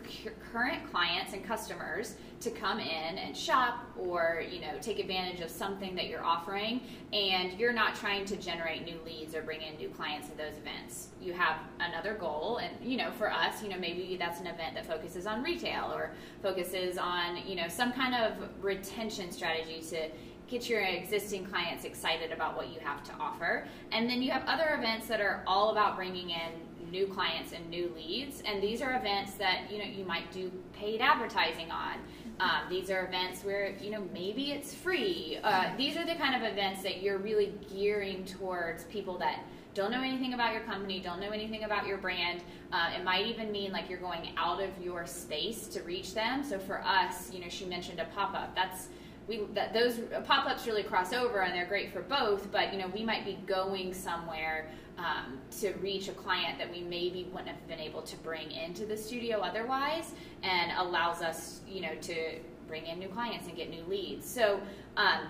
current 0.53 0.91
clients 0.91 1.33
and 1.33 1.45
customers 1.45 2.15
to 2.41 2.51
come 2.51 2.79
in 2.79 3.19
and 3.19 3.37
shop 3.37 3.85
or, 3.99 4.43
you 4.51 4.61
know, 4.61 4.73
take 4.81 4.99
advantage 4.99 5.41
of 5.41 5.51
something 5.51 5.95
that 5.95 6.07
you're 6.07 6.25
offering 6.25 6.81
and 7.13 7.59
you're 7.59 7.73
not 7.73 7.95
trying 7.95 8.25
to 8.25 8.37
generate 8.37 8.85
new 8.85 8.99
leads 9.05 9.35
or 9.35 9.43
bring 9.43 9.61
in 9.63 9.77
new 9.77 9.89
clients 9.89 10.29
at 10.29 10.37
those 10.37 10.57
events. 10.57 11.09
You 11.21 11.33
have 11.35 11.57
another 11.81 12.15
goal 12.15 12.59
and, 12.59 12.73
you 12.83 12.97
know, 12.97 13.11
for 13.13 13.31
us, 13.31 13.63
you 13.63 13.69
know, 13.69 13.79
maybe 13.79 14.17
that's 14.19 14.41
an 14.41 14.47
event 14.47 14.75
that 14.75 14.87
focuses 14.87 15.27
on 15.27 15.43
retail 15.43 15.93
or 15.95 16.13
focuses 16.43 16.99
on, 16.99 17.47
you 17.47 17.57
know, 17.57 17.69
some 17.69 17.93
kind 17.93 18.15
of 18.15 18.49
retention 18.63 19.31
strategy 19.31 19.83
to 19.91 20.09
get 20.49 20.69
your 20.69 20.81
existing 20.81 21.45
clients 21.45 21.85
excited 21.85 22.31
about 22.33 22.57
what 22.57 22.69
you 22.73 22.79
have 22.81 23.03
to 23.03 23.13
offer. 23.19 23.67
And 23.93 24.09
then 24.09 24.23
you 24.23 24.31
have 24.31 24.45
other 24.47 24.77
events 24.79 25.07
that 25.09 25.21
are 25.21 25.43
all 25.47 25.71
about 25.71 25.97
bringing 25.97 26.31
in 26.31 26.53
new 26.97 27.07
clients 27.07 27.53
and 27.53 27.69
new 27.69 27.93
leads. 27.95 28.43
And 28.47 28.63
these 28.63 28.81
are 28.81 28.97
events 28.97 29.33
that 29.35 29.71
you 29.71 29.79
know 29.79 29.85
you 29.85 30.05
might 30.05 30.31
do 30.33 30.51
paid 30.73 31.01
advertising 31.01 31.71
on. 31.71 31.97
Um, 32.41 32.63
these 32.71 32.91
are 32.91 33.07
events 33.07 33.45
where 33.45 33.75
you 33.81 33.91
know 33.91 34.03
maybe 34.13 34.53
it's 34.53 34.75
free. 34.75 35.39
Uh, 35.43 35.71
these 35.77 35.97
are 35.97 36.07
the 36.07 36.15
kind 36.15 36.35
of 36.35 36.51
events 36.51 36.83
that 36.83 37.03
you're 37.03 37.19
really 37.19 37.53
gearing 37.75 38.25
towards 38.25 38.85
people 38.85 39.19
that 39.19 39.45
don't 39.75 39.91
know 39.91 40.01
anything 40.01 40.33
about 40.33 40.55
your 40.55 40.63
company, 40.63 41.01
don't 41.01 41.21
know 41.21 41.31
anything 41.31 41.65
about 41.65 41.87
your 41.87 41.99
brand. 41.99 42.41
Uh, 42.73 42.93
it 42.97 43.05
might 43.05 43.27
even 43.27 43.53
mean 43.53 43.73
like 43.73 43.91
you're 43.91 43.99
going 43.99 44.31
out 44.39 44.63
of 44.63 44.71
your 44.83 45.07
space 45.07 45.69
to 45.69 45.83
reach 45.83 46.15
them. 46.15 46.43
So 46.43 46.59
for 46.59 46.81
us, 46.83 47.31
you 47.31 47.41
know, 47.43 47.51
she 47.51 47.67
mentioned 47.67 48.01
a 48.01 48.07
pop 48.07 48.33
up. 48.35 48.55
That's 48.55 48.89
we 49.29 49.43
that 49.55 49.73
those 49.73 50.01
pop-ups 50.25 50.67
really 50.67 50.83
cross 50.83 51.13
over 51.13 51.41
and 51.41 51.55
they're 51.55 51.67
great 51.67 51.93
for 51.93 52.03
both 52.03 52.51
but 52.53 52.73
you 52.73 52.79
know 52.79 52.89
we 52.89 53.05
might 53.05 53.25
be 53.25 53.39
going 53.47 53.93
somewhere 53.93 54.69
um, 54.99 55.39
to 55.51 55.73
reach 55.75 56.09
a 56.09 56.13
client 56.13 56.59
that 56.59 56.71
we 56.71 56.81
maybe 56.81 57.29
wouldn't 57.31 57.49
have 57.49 57.69
been 57.69 57.81
able 57.81 58.03
to 58.03 58.17
bring 58.19 58.51
into 58.51 58.87
the 58.87 58.97
studio 58.97 59.41
otherwise 59.41 60.13
and 60.43 60.73
allows 60.79 61.23
us 61.23 61.61
you 61.69 61.81
know 61.81 61.95
to 62.01 62.39
bring 62.67 62.87
in 62.87 62.99
new 62.99 63.09
clients 63.09 63.47
and 63.47 63.57
get 63.57 63.71
new 63.71 63.85
leads. 63.85 64.29
So 64.29 64.61
um, 64.97 65.29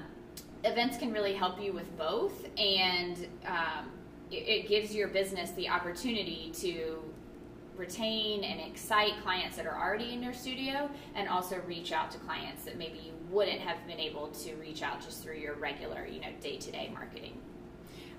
events 0.65 0.97
can 0.97 1.12
really 1.12 1.35
help 1.35 1.61
you 1.61 1.73
with 1.73 1.97
both 1.97 2.47
and 2.57 3.26
um, 3.47 3.91
it, 4.31 4.49
it 4.49 4.69
gives 4.69 4.95
your 4.95 5.09
business 5.09 5.50
the 5.53 5.69
opportunity 5.69 6.50
to 6.57 7.03
retain 7.76 8.43
and 8.43 8.61
excite 8.61 9.12
clients 9.23 9.57
that 9.57 9.67
are 9.67 9.79
already 9.79 10.12
in 10.12 10.23
your 10.23 10.33
studio 10.33 10.91
and 11.15 11.29
also 11.29 11.61
reach 11.67 11.93
out 11.93 12.11
to 12.11 12.19
clients 12.19 12.65
that 12.65 12.79
maybe 12.79 12.99
you 12.99 13.12
wouldn't 13.30 13.61
have 13.61 13.87
been 13.87 14.00
able 14.00 14.28
to 14.28 14.54
reach 14.56 14.83
out 14.83 15.00
just 15.00 15.23
through 15.23 15.37
your 15.37 15.54
regular 15.54 16.06
you 16.06 16.21
know 16.21 16.28
day-to-day 16.40 16.90
marketing. 16.92 17.40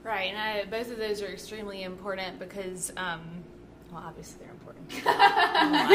Right 0.04 0.34
and 0.34 0.38
I, 0.38 0.66
both 0.66 0.92
of 0.92 0.98
those 0.98 1.22
are 1.22 1.28
extremely 1.28 1.84
important 1.84 2.40
because 2.40 2.92
um, 2.98 3.22
well 3.92 4.04
obviously 4.06 4.40
they're 4.42 4.52
important. 4.52 4.92
Oh, 5.60 5.70
my 5.70 5.88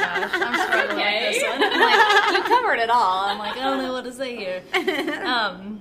gosh 0.00 0.40
i'm 0.40 0.60
struggling 0.68 0.98
okay. 0.98 1.28
with 1.28 1.34
this 1.34 1.42
one. 1.42 1.62
I'm 1.62 1.80
like 1.80 2.32
you 2.32 2.42
covered 2.56 2.78
it 2.78 2.90
all. 2.90 3.24
I'm 3.26 3.38
like 3.38 3.56
i 3.56 3.60
don't 3.60 3.78
know 3.78 3.92
what 3.92 4.04
to 4.04 4.12
say 4.12 4.36
here. 4.36 4.62
Um, 5.24 5.80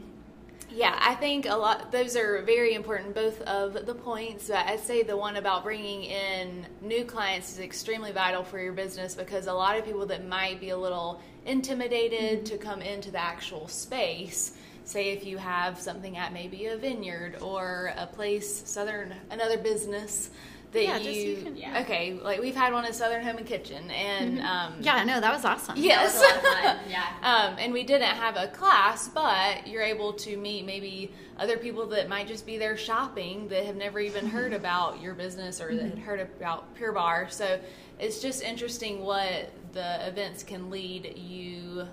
yeah, 0.78 0.96
I 1.02 1.16
think 1.16 1.48
a 1.48 1.56
lot. 1.56 1.92
Those 1.92 2.16
are 2.16 2.44
very 2.44 2.76
important, 2.76 3.16
both 3.16 3.42
of 3.42 3.88
the 3.88 3.96
points. 3.96 4.48
But 4.48 4.68
I'd 4.68 4.80
say 4.80 5.02
the 5.02 5.18
one 5.18 5.38
about 5.38 5.64
bringing 5.64 6.04
in 6.04 6.68
new 6.82 7.04
clients 7.04 7.52
is 7.52 7.60
extremely 7.60 8.12
vital 8.12 8.44
for 8.44 8.60
your 8.60 8.74
business 8.74 9.16
because 9.16 9.48
a 9.48 9.54
lot 9.54 9.80
of 9.80 9.86
people 9.86 10.06
that 10.06 10.28
might 10.28 10.60
be 10.60 10.70
a 10.70 10.78
little 10.78 11.20
intimidated 11.48 12.20
mm-hmm. 12.20 12.44
to 12.44 12.58
come 12.60 12.84
into 12.84 13.10
the 13.10 13.20
actual 13.20 13.68
space. 13.68 14.54
Say 14.84 15.10
if 15.14 15.26
you 15.26 15.40
have 15.40 15.82
something 15.82 16.16
at 16.16 16.32
maybe 16.32 16.68
a 16.68 16.78
vineyard 16.78 17.38
or 17.42 17.92
a 17.98 18.06
place, 18.06 18.62
southern 18.70 19.16
another 19.32 19.58
business 19.58 20.30
that 20.74 20.84
Yeah, 20.84 20.98
just 21.00 21.10
you, 21.20 21.30
you 21.30 21.42
can- 21.44 21.56
Yeah. 21.58 21.80
okay, 21.82 22.14
like 22.22 22.42
we've 22.42 22.56
had 22.56 22.74
one 22.74 22.84
at 22.86 22.94
Southern 22.94 23.24
Home 23.24 23.38
and 23.38 23.46
Kitchen, 23.46 23.90
and 23.90 24.42
um, 24.42 24.76
Yeah, 24.82 25.04
no, 25.06 25.20
that 25.22 25.34
was 25.34 25.46
awesome. 25.46 25.76
Yes. 25.78 26.14
Was 26.14 26.22
a 26.22 26.26
lot 26.26 26.36
of 26.38 26.42
fun. 26.44 26.78
Yeah. 26.90 27.06
Um, 27.22 27.56
and 27.60 27.72
we 27.74 27.84
didn't 27.84 28.16
have 28.16 28.36
a 28.36 28.48
class, 28.48 29.08
but 29.08 29.66
you're 29.68 29.82
able 29.84 30.14
to 30.14 30.36
meet 30.38 30.66
maybe 30.66 31.12
other 31.40 31.58
people 31.58 31.86
that 31.88 32.10
might 32.10 32.28
just 32.28 32.46
be 32.46 32.58
there 32.58 32.76
shopping 32.78 33.48
that 33.50 33.66
have 33.66 33.76
never 33.76 34.00
even 34.00 34.28
heard 34.28 34.54
about 34.54 35.02
your 35.02 35.14
business 35.14 35.62
or 35.62 35.74
that 35.76 35.90
had 35.90 36.00
heard 36.00 36.20
about 36.20 36.74
Pure 36.76 36.94
Barre. 36.94 37.28
So 37.30 37.60
it's 38.00 38.20
just 38.22 38.42
interesting 38.44 39.04
what 39.04 39.52
the 39.74 40.08
events 40.08 40.44
can 40.44 40.70
lead 40.70 41.14
you. 41.18 41.88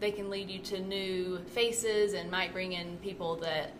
They 0.00 0.10
can 0.10 0.30
lead 0.30 0.50
you 0.50 0.58
to 0.60 0.80
new 0.80 1.38
faces 1.48 2.12
and 2.14 2.30
might 2.30 2.52
bring 2.52 2.72
in 2.72 2.98
people 2.98 3.36
that 3.36 3.72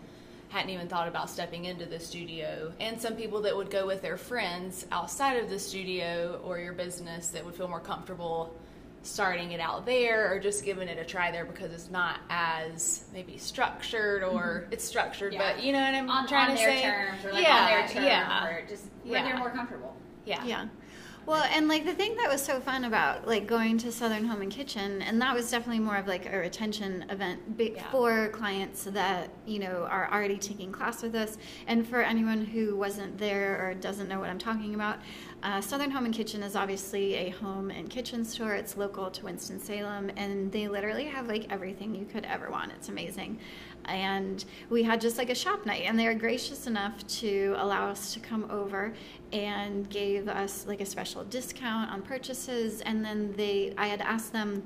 hadn't 0.49 0.71
even 0.71 0.87
thought 0.87 1.07
about 1.07 1.29
stepping 1.29 1.65
into 1.65 1.85
the 1.85 1.99
studio, 1.99 2.73
and 2.79 2.99
some 2.99 3.15
people 3.15 3.41
that 3.43 3.55
would 3.55 3.69
go 3.69 3.85
with 3.85 4.01
their 4.01 4.17
friends 4.17 4.85
outside 4.91 5.37
of 5.37 5.49
the 5.49 5.59
studio 5.59 6.41
or 6.43 6.59
your 6.59 6.73
business 6.73 7.29
that 7.29 7.45
would 7.45 7.55
feel 7.55 7.67
more 7.67 7.79
comfortable 7.79 8.53
starting 9.01 9.53
it 9.53 9.59
out 9.61 9.85
there 9.85 10.31
or 10.33 10.39
just 10.39 10.65
giving 10.65 10.87
it 10.89 10.97
a 10.99 11.05
try 11.05 11.31
there 11.31 11.45
because 11.45 11.71
it's 11.71 11.89
not 11.89 12.19
as 12.29 13.05
maybe 13.13 13.37
structured 13.37 14.23
or 14.23 14.63
mm-hmm. 14.63 14.73
it's 14.73 14.83
structured, 14.83 15.33
Yeah. 15.33 15.53
but 15.53 15.63
you 15.63 15.71
know 15.71 15.79
what 15.79 15.93
I'm 15.95 16.09
on, 16.09 16.27
trying 16.27 16.51
on 16.51 16.57
to 16.57 16.61
their 16.61 16.77
say? 16.77 16.81
terms 16.81 17.25
or 17.25 17.31
like 17.31 17.43
yeah, 17.43 17.55
on 17.55 17.65
their 17.69 17.87
terms 17.87 18.05
yeah, 18.05 18.45
or 18.47 18.65
just 18.67 18.85
where 19.03 19.19
Yeah. 19.19 19.25
they're 19.25 19.37
more 19.37 19.51
comfortable. 19.51 19.95
yeah, 20.25 20.43
Yeah. 20.45 20.65
Well, 21.29 21.43
and 21.43 21.67
like 21.67 21.85
the 21.85 21.93
thing 21.93 22.15
that 22.15 22.27
was 22.27 22.41
so 22.41 22.59
fun 22.59 22.85
about 22.85 23.27
like 23.27 23.45
going 23.45 23.77
to 23.79 23.91
Southern 23.91 24.25
Home 24.25 24.41
and 24.41 24.51
Kitchen, 24.51 25.03
and 25.03 25.21
that 25.21 25.35
was 25.35 25.51
definitely 25.51 25.77
more 25.77 25.95
of 25.95 26.07
like 26.07 26.25
a 26.25 26.35
retention 26.35 27.05
event 27.11 27.39
Yeah. 27.55 27.83
for 27.91 28.29
clients 28.29 28.85
that 28.85 29.29
you 29.45 29.59
know 29.59 29.85
are 29.91 30.11
already 30.11 30.39
taking 30.39 30.71
class 30.71 31.03
with 31.03 31.13
us, 31.13 31.37
and 31.67 31.87
for 31.87 32.01
anyone 32.01 32.45
who 32.45 32.75
wasn't 32.75 33.19
there 33.19 33.63
or 33.63 33.75
doesn't 33.75 34.07
know 34.07 34.19
what 34.19 34.31
I'm 34.31 34.39
talking 34.39 34.73
about. 34.73 34.97
Uh, 35.43 35.61
Southern 35.61 35.91
Home 35.91 36.05
and 36.05 36.13
Kitchen 36.15 36.41
is 36.41 36.55
obviously 36.55 37.13
a 37.13 37.29
home 37.29 37.69
and 37.69 37.91
kitchen 37.91 38.25
store. 38.25 38.55
It's 38.55 38.75
local 38.75 39.11
to 39.11 39.23
Winston 39.23 39.59
Salem, 39.59 40.09
and 40.17 40.51
they 40.51 40.67
literally 40.67 41.05
have 41.05 41.27
like 41.27 41.45
everything 41.51 41.93
you 41.93 42.05
could 42.05 42.25
ever 42.25 42.49
want. 42.49 42.71
It's 42.71 42.89
amazing. 42.89 43.37
And 43.85 44.43
we 44.69 44.83
had 44.83 45.01
just 45.01 45.17
like 45.17 45.29
a 45.29 45.35
shop 45.35 45.65
night, 45.65 45.83
and 45.85 45.97
they 45.97 46.05
were 46.05 46.13
gracious 46.13 46.67
enough 46.67 47.05
to 47.19 47.55
allow 47.57 47.89
us 47.89 48.13
to 48.13 48.19
come 48.19 48.49
over 48.51 48.93
and 49.33 49.89
gave 49.89 50.27
us 50.27 50.65
like 50.67 50.81
a 50.81 50.85
special 50.85 51.23
discount 51.25 51.91
on 51.91 52.01
purchases. 52.01 52.81
And 52.81 53.03
then 53.03 53.33
they, 53.35 53.73
I 53.77 53.87
had 53.87 54.01
asked 54.01 54.31
them 54.31 54.61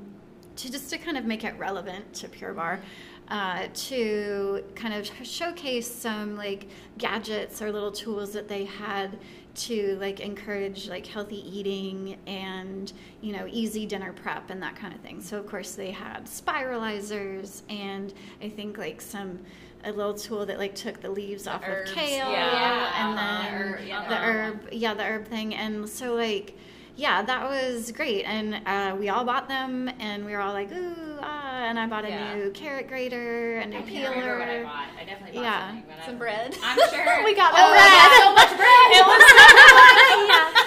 to 0.56 0.72
just 0.72 0.90
to 0.90 0.98
kind 0.98 1.18
of 1.18 1.26
make 1.26 1.44
it 1.44 1.58
relevant 1.58 2.14
to 2.16 2.28
Pure 2.30 2.54
Barre, 2.54 2.82
uh, 3.30 3.68
to 3.74 4.64
kind 4.76 4.94
of 4.94 5.10
showcase 5.26 5.90
some 5.90 6.36
like 6.36 6.68
gadgets 6.98 7.62
or 7.62 7.72
little 7.72 7.92
tools 7.92 8.34
that 8.34 8.48
they 8.48 8.66
had 8.66 9.18
to 9.56 9.98
like 10.00 10.20
encourage 10.20 10.88
like 10.90 11.06
healthy 11.06 11.38
eating 11.58 12.18
and 12.26 12.92
you 13.22 13.32
know 13.34 13.46
easy 13.50 13.86
dinner 13.86 14.12
prep 14.14 14.50
and 14.50 14.62
that 14.64 14.76
kind 14.76 14.94
of 14.94 15.00
thing. 15.02 15.22
So 15.22 15.38
of 15.38 15.46
course 15.46 15.76
they 15.76 15.92
had 15.92 16.26
spiralizers 16.26 17.62
and 17.70 18.14
I 18.42 18.50
think 18.50 18.78
like 18.78 19.02
some 19.02 19.40
a 19.86 19.92
little 19.92 20.14
tool 20.14 20.46
that 20.46 20.58
like 20.58 20.76
took 20.76 21.02
the 21.02 21.10
leaves 21.10 21.46
off 21.46 21.62
herbs, 21.68 21.92
of 21.92 21.98
kale 21.98 22.32
yeah. 22.32 23.10
and 23.10 23.20
Uh-huh, 23.20 23.78
then 23.78 23.88
yeah, 23.88 24.08
the 24.10 24.16
herb 24.16 24.60
yeah 24.72 24.94
the 24.94 25.04
herb 25.04 25.28
thing. 25.28 25.54
And 25.56 25.88
so 25.90 26.16
like 26.16 26.58
yeah 26.96 27.22
that 27.24 27.50
was 27.50 27.92
great 27.92 28.24
and 28.24 28.62
uh, 28.68 28.96
we 29.00 29.10
all 29.10 29.24
bought 29.26 29.48
them 29.48 29.90
and 30.00 30.26
we 30.26 30.32
were 30.32 30.40
all 30.42 30.54
like 30.54 30.72
ooh 30.72 30.94
ah 31.22 31.64
and 31.66 31.80
I 31.80 31.88
bought 31.88 32.06
a 32.06 32.10
Yeah. 32.10 32.36
new 32.36 32.52
carrot 32.52 32.88
grater 32.88 33.58
a 33.60 33.66
new 33.66 33.78
I 33.78 33.82
peeler 33.82 34.12
can't 34.14 34.16
remember 34.16 34.40
what 34.40 34.50
I 34.50 34.64
bought. 34.64 34.88
I 35.00 35.04
definitely 35.06 35.38
bought 35.40 35.44
Yeah. 35.44 35.68
something, 35.68 35.84
but 35.88 35.98
I 36.02 36.06
Some 36.06 36.18
bread. 36.18 36.58
I'm 36.64 36.78
sure 36.90 37.24
We 37.26 37.34
got 37.36 37.54
oh, 37.56 37.66
the 37.66 37.74
bread. 37.74 38.12
So 38.22 38.34
much 38.38 38.54
bread. 38.62 38.88
It 38.94 39.06
was 39.10 39.24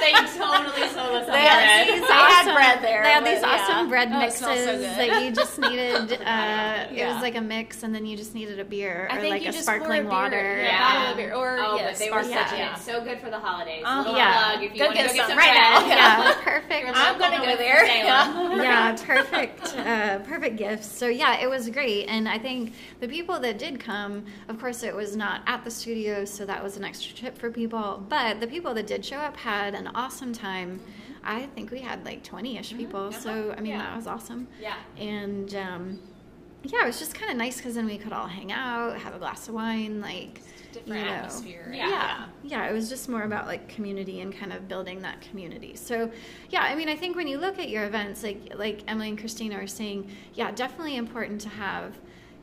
they 0.01 0.13
totally 0.39 0.89
sold 0.95 1.15
us 1.17 1.27
on 1.27 1.33
They 1.33 1.45
had- 1.45 1.87
bread. 1.87 2.03
they 2.03 2.15
had 2.15 2.55
bread 2.55 2.83
there, 2.83 3.03
They 3.05 3.11
had 3.11 3.25
but 3.25 3.35
these 3.35 3.43
awesome 3.45 3.85
yeah. 3.87 3.89
bread 3.89 4.09
Oh, 4.13 4.19
mixes 4.19 4.39
smells 4.39 4.61
so 4.65 4.79
that 4.81 5.23
you 5.25 5.31
just 5.33 5.59
needed. 5.59 6.13
Uh, 6.23 6.87
It 6.91 7.07
was 7.07 7.23
like 7.23 7.37
a 7.37 7.41
mix, 7.41 7.83
and 7.83 7.95
then 7.95 8.07
you 8.07 8.17
just 8.17 8.35
needed 8.35 8.59
a 8.61 8.65
beer 8.65 9.09
or 9.13 9.23
like 9.23 9.43
a 9.43 9.45
just 9.47 9.61
a 9.61 9.63
sparkling 9.63 10.07
water. 10.07 10.59
yeah. 10.63 10.79
bottle 10.79 11.11
of 11.13 11.17
beer, 11.17 11.35
or, 11.35 11.59
oh, 11.61 11.77
yes, 11.77 11.99
but 11.99 12.05
they 12.05 12.11
were 12.11 12.23
sparkling, 12.25 12.39
such 12.49 12.59
yeah. 12.59 12.75
good, 12.75 12.83
so 12.83 13.01
good 13.05 13.21
for 13.21 13.31
the 13.31 13.39
holidays. 13.39 13.83
Uh-huh. 13.85 14.15
Yeah. 14.17 14.53
plug 14.53 14.63
if 14.65 14.73
you 14.75 14.79
Go 14.79 14.85
want 14.87 14.97
to 14.97 15.03
get 15.03 15.11
go 15.11 15.17
some 15.17 15.29
some 15.29 15.39
right 15.39 15.53
bread. 15.53 15.61
now. 15.61 15.87
Yeah, 15.87 16.35
perfect. 16.43 16.81
You're 16.87 16.95
I'm 16.95 17.19
gonna 17.19 17.37
local 17.37 17.47
go 17.47 17.53
to 17.53 17.59
there. 17.59 17.87
Salem. 17.87 18.46
yeah, 18.63 18.97
perfect, 18.97 19.75
uh, 19.77 20.19
perfect 20.21 20.57
gifts. 20.57 20.87
So 20.87 21.07
yeah, 21.09 21.39
it 21.41 21.49
was 21.49 21.69
great, 21.71 22.07
and 22.09 22.29
I 22.29 22.39
think 22.39 22.73
the 23.01 23.09
people 23.09 23.39
that 23.41 23.59
did 23.59 23.79
come, 23.81 24.25
of 24.49 24.59
course, 24.61 24.83
it 24.83 24.95
was 24.95 25.17
not 25.17 25.43
at 25.47 25.65
the 25.65 25.71
studio, 25.71 26.25
so 26.25 26.45
that 26.47 26.63
was 26.63 26.77
an 26.77 26.85
extra 26.85 27.15
trip 27.17 27.37
for 27.39 27.51
people. 27.51 28.05
But 28.09 28.41
the 28.41 28.47
people 28.47 28.75
that 28.75 28.87
did 28.87 29.05
show 29.05 29.17
up 29.19 29.37
had 29.37 29.75
an 29.75 29.89
awesome 29.89 30.33
time. 30.33 30.81
I 31.29 31.47
think 31.57 31.73
we 31.73 31.81
had 31.81 32.05
like 32.05 32.23
twenty-ish 32.23 32.77
people, 32.77 33.11
so 33.11 33.53
I 33.57 33.61
mean 33.61 33.73
Yeah. 33.73 33.79
that 33.79 33.97
was 33.97 34.07
awesome. 34.07 34.47
Yeah. 34.61 34.77
And 34.97 35.53
um, 35.57 35.99
yeah, 36.63 36.85
it 36.85 36.87
was 36.87 36.99
just 37.01 37.15
kind 37.15 37.31
of 37.33 37.37
nice 37.37 37.57
because 37.57 37.75
then 37.75 37.87
we 37.87 37.99
could 37.99 38.13
all 38.13 38.29
hang 38.29 38.53
out, 38.53 38.97
have 38.99 39.15
a 39.15 39.19
glass 39.19 39.49
of 39.49 39.55
wine, 39.55 40.01
like 40.01 40.41
different 40.77 41.01
you 41.01 41.07
know. 41.07 41.13
atmosphere. 41.13 41.73
Yeah. 41.73 41.89
yeah 41.89 42.27
yeah 42.43 42.69
it 42.69 42.73
was 42.73 42.89
just 42.89 43.09
more 43.09 43.23
about 43.23 43.47
like 43.47 43.69
community 43.69 44.21
and 44.21 44.35
kind 44.37 44.53
of 44.53 44.69
building 44.69 45.01
that 45.03 45.21
community 45.21 45.75
so 45.75 46.11
yeah 46.51 46.63
i 46.63 46.75
mean 46.75 46.89
i 46.89 46.97
think 46.97 47.17
when 47.17 47.27
you 47.27 47.39
look 47.39 47.59
at 47.59 47.69
your 47.69 47.85
events 47.85 48.23
like 48.23 48.53
like 48.57 48.83
emily 48.87 49.09
and 49.09 49.19
christina 49.19 49.57
are 49.57 49.67
saying 49.67 50.09
yeah 50.35 50.51
definitely 50.51 50.97
important 50.97 51.41
to 51.41 51.49
have 51.49 51.95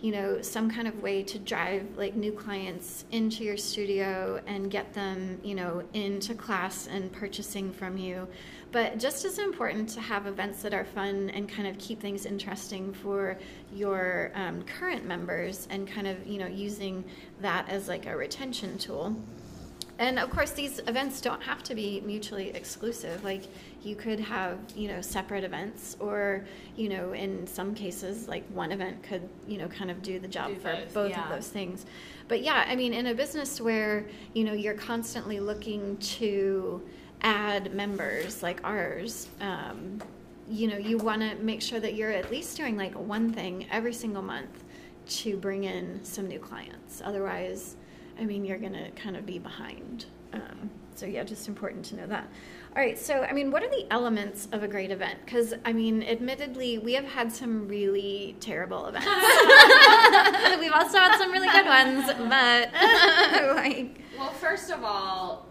you 0.03 0.12
know 0.12 0.41
some 0.41 0.69
kind 0.69 0.86
of 0.86 1.01
way 1.01 1.24
to 1.24 1.39
drive 1.39 1.88
like 1.95 2.13
new 2.13 2.33
clients 2.33 3.05
into 3.12 3.45
your 3.45 3.55
studio 3.55 4.41
and 4.45 4.69
get 4.69 4.93
them 4.93 5.39
you 5.43 5.55
know 5.55 5.81
into 5.93 6.36
class 6.36 6.88
and 6.88 7.10
purchasing 7.13 7.72
from 7.72 7.98
you. 7.98 8.27
But 8.74 9.00
just 9.00 9.24
as 9.24 9.39
important 9.39 9.88
to 9.89 10.01
have 10.01 10.27
events 10.27 10.62
that 10.63 10.74
are 10.74 10.83
fun 10.83 11.29
and 11.29 11.48
kind 11.48 11.69
of 11.69 11.77
keep 11.77 12.01
things 12.01 12.25
interesting 12.25 12.91
for 12.91 13.38
your 13.74 14.31
um, 14.36 14.63
current 14.63 15.05
members 15.05 15.69
and 15.72 15.88
kind 15.88 16.07
of 16.07 16.27
you 16.27 16.38
know 16.38 16.48
using 16.48 17.05
that 17.39 17.69
as 17.69 17.88
like 17.88 18.05
a 18.05 18.17
retention 18.17 18.77
tool 18.77 19.15
and 20.00 20.17
of 20.17 20.29
course 20.29 20.51
these 20.51 20.79
events 20.88 21.21
don't 21.21 21.41
have 21.41 21.63
to 21.63 21.75
be 21.75 22.01
mutually 22.01 22.50
exclusive. 22.50 23.23
Like 23.23 23.43
you 23.83 23.95
could 23.95 24.19
have 24.19 24.57
you 24.75 24.88
know 24.88 25.01
separate 25.01 25.43
events 25.43 25.97
or 26.00 26.45
you 26.75 26.89
know 26.89 27.13
in 27.13 27.45
some 27.45 27.75
cases 27.75 28.27
like 28.27 28.43
one 28.50 28.71
event 28.71 29.03
could 29.03 29.27
you 29.47 29.57
know 29.57 29.67
kind 29.67 29.91
of 29.91 30.01
do 30.01 30.19
the 30.19 30.27
job 30.27 30.50
Do 30.50 30.55
for 30.55 30.73
both, 30.73 30.93
both 30.93 31.09
yeah. 31.12 31.23
of 31.23 31.29
those 31.29 31.50
things. 31.50 31.85
But 32.27 32.41
yeah 32.41 32.65
i 32.67 32.75
mean 32.75 32.93
in 32.93 33.07
a 33.07 33.13
business 33.13 33.59
where 33.59 34.05
you 34.33 34.43
know 34.43 34.53
you're 34.53 34.73
constantly 34.73 35.39
looking 35.39 35.97
to 35.97 36.81
add 37.21 37.73
members 37.73 38.41
like 38.41 38.59
ours 38.63 39.27
um, 39.41 40.01
you 40.47 40.67
know 40.67 40.77
you 40.77 40.97
want 40.97 41.21
to 41.21 41.35
make 41.35 41.62
sure 41.62 41.79
that 41.79 41.95
you're 41.95 42.12
at 42.12 42.31
least 42.31 42.57
doing 42.57 42.77
like 42.77 42.93
one 42.93 43.31
thing 43.31 43.65
every 43.71 43.93
single 43.93 44.21
month 44.21 44.63
to 45.05 45.35
bring 45.38 45.65
in 45.65 46.00
some 46.03 46.27
new 46.27 46.39
clients. 46.39 47.01
Otherwise 47.03 47.75
i 48.20 48.25
mean 48.25 48.46
you're 48.46 48.58
going 48.58 48.74
to 48.74 48.89
kind 48.91 49.15
of 49.15 49.25
be 49.25 49.39
behind. 49.39 50.05
Um, 50.34 50.70
so 50.96 51.05
yeah 51.05 51.24
just 51.24 51.48
important 51.48 51.86
to 51.86 51.96
know 51.96 52.08
that. 52.08 52.27
All 52.75 52.82
right 52.82 52.98
so 52.98 53.22
i 53.22 53.34
mean 53.34 53.51
what 53.51 53.63
are 53.63 53.70
the 53.70 53.86
elements 53.91 54.48
of 54.51 54.63
a 54.63 54.67
great 54.67 54.91
event? 54.91 55.20
Because 55.25 55.53
i 55.65 55.74
mean 55.74 56.03
admittedly 56.03 56.77
we 56.77 56.93
have 56.93 57.05
had 57.05 57.32
some 57.32 57.67
really 57.67 58.36
terrible 58.39 58.86
events. 58.88 59.08
We've 60.60 60.72
also 60.74 60.98
had 60.98 61.17
some 61.17 61.32
really 61.32 61.50
good 61.50 61.65
ones 61.65 62.05
but 62.29 62.72
like 63.55 64.00
Well, 64.17 64.32
first 64.32 64.72
of 64.72 64.84
all, 64.84 65.48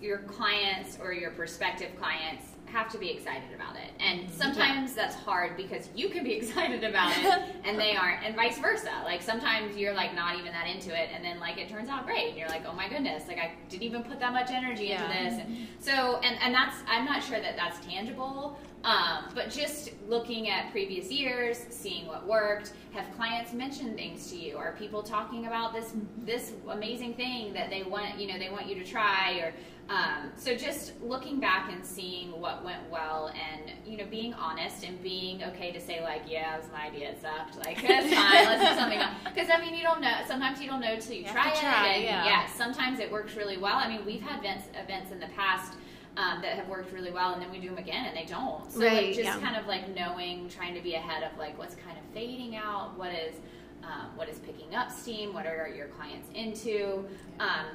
your 0.00 0.18
clients 0.18 0.98
or 1.00 1.12
your 1.12 1.30
prospective 1.30 1.96
clients 1.98 2.44
have 2.74 2.90
to 2.90 2.98
be 2.98 3.08
excited 3.10 3.54
about 3.54 3.76
it. 3.76 3.92
And 4.00 4.28
sometimes 4.30 4.94
that's 4.94 5.14
hard 5.14 5.56
because 5.56 5.88
you 5.94 6.08
can 6.08 6.24
be 6.24 6.32
excited 6.40 6.82
about 6.82 7.12
it 7.16 7.42
and 7.64 7.78
they 7.78 7.94
aren't, 7.96 8.24
and 8.24 8.34
vice 8.34 8.58
versa. 8.58 8.90
Like 9.04 9.22
sometimes 9.22 9.76
you're 9.76 9.94
like 9.94 10.14
not 10.14 10.34
even 10.38 10.52
that 10.52 10.66
into 10.66 10.90
it, 10.90 11.08
and 11.14 11.24
then 11.24 11.38
like 11.40 11.56
it 11.56 11.68
turns 11.68 11.88
out 11.88 12.04
great, 12.04 12.30
and 12.30 12.36
you're 12.36 12.48
like, 12.48 12.62
oh 12.68 12.72
my 12.74 12.88
goodness, 12.88 13.28
like 13.28 13.38
I 13.38 13.52
didn't 13.68 13.84
even 13.84 14.02
put 14.02 14.18
that 14.20 14.32
much 14.32 14.50
energy 14.50 14.86
Yeah. 14.86 15.04
into 15.06 15.36
this. 15.36 15.46
And 15.46 15.68
so, 15.78 16.18
and 16.24 16.36
and 16.42 16.52
that's 16.52 16.76
I'm 16.88 17.04
not 17.04 17.22
sure 17.22 17.40
that 17.40 17.56
that's 17.56 17.84
tangible. 17.86 18.58
Um, 18.82 19.24
but 19.34 19.48
just 19.48 19.92
looking 20.08 20.50
at 20.50 20.70
previous 20.70 21.10
years, 21.10 21.64
seeing 21.70 22.06
what 22.06 22.26
worked, 22.26 22.74
have 22.92 23.06
clients 23.16 23.54
mentioned 23.54 23.96
things 23.96 24.30
to 24.30 24.36
you? 24.36 24.58
Are 24.58 24.74
people 24.78 25.02
talking 25.02 25.46
about 25.46 25.72
this 25.72 25.94
this 26.18 26.52
amazing 26.68 27.14
thing 27.14 27.54
that 27.54 27.70
they 27.70 27.82
want 27.82 28.18
you 28.18 28.26
know 28.26 28.38
they 28.38 28.50
want 28.50 28.66
you 28.66 28.74
to 28.74 28.84
try? 28.84 29.38
Or 29.42 29.54
um, 29.90 30.30
so 30.36 30.54
just 30.56 30.92
looking 31.02 31.40
back 31.40 31.70
and 31.70 31.84
seeing 31.84 32.30
what 32.40 32.64
went 32.64 32.80
well, 32.90 33.28
and 33.34 33.70
you 33.86 33.98
know 33.98 34.06
being 34.06 34.32
honest 34.34 34.82
and 34.84 35.00
being 35.02 35.42
okay 35.44 35.72
to 35.72 35.80
say 35.80 36.02
like, 36.02 36.22
yeah, 36.26 36.54
it 36.56 36.62
was 36.62 36.70
my 36.72 36.86
idea, 36.86 37.10
it 37.10 37.20
sucked. 37.20 37.56
Like 37.64 37.80
that's 37.82 38.12
fine, 38.14 38.44
let's 38.46 38.70
do 38.70 38.76
something 38.80 38.98
else. 38.98 39.12
Because 39.24 39.48
I 39.52 39.60
mean, 39.60 39.74
you 39.74 39.82
don't 39.82 40.00
know. 40.00 40.14
Sometimes 40.26 40.60
you 40.60 40.68
don't 40.68 40.80
know 40.80 40.96
till 40.98 41.12
you, 41.14 41.20
You 41.20 41.26
have 41.26 41.34
try 41.34 41.52
it. 41.52 41.58
try, 41.60 41.86
and 41.96 42.04
yeah. 42.26 42.46
sometimes 42.46 42.98
it 42.98 43.12
works 43.12 43.34
really 43.34 43.58
well. 43.58 43.74
I 43.76 43.88
mean, 43.88 44.06
we've 44.06 44.22
had 44.22 44.38
events 44.40 44.68
events 44.82 45.12
in 45.12 45.20
the 45.20 45.28
past 45.36 45.74
um, 46.16 46.40
that 46.40 46.56
have 46.56 46.68
worked 46.68 46.92
really 46.92 47.10
well, 47.10 47.34
and 47.34 47.42
then 47.42 47.50
we 47.50 47.58
do 47.58 47.68
them 47.68 47.78
again, 47.78 48.06
and 48.06 48.16
they 48.16 48.24
don't. 48.24 48.70
So 48.72 48.80
Right, 48.80 49.08
like, 49.08 49.16
just 49.16 49.20
yeah. 49.24 49.38
kind 49.40 49.56
of 49.56 49.66
like 49.66 49.94
knowing, 49.94 50.48
trying 50.48 50.74
to 50.74 50.80
be 50.80 50.94
ahead 50.94 51.22
of 51.24 51.36
like 51.38 51.58
what's 51.58 51.74
kind 51.74 51.98
of 51.98 52.04
fading 52.14 52.56
out, 52.56 52.96
what 52.96 53.12
is 53.12 53.34
um, 53.82 54.16
what 54.16 54.30
is 54.30 54.38
picking 54.38 54.74
up 54.74 54.90
steam, 54.90 55.34
what 55.34 55.44
are 55.46 55.68
your 55.68 55.88
clients 55.88 56.30
into. 56.34 57.04
Um, 57.38 57.66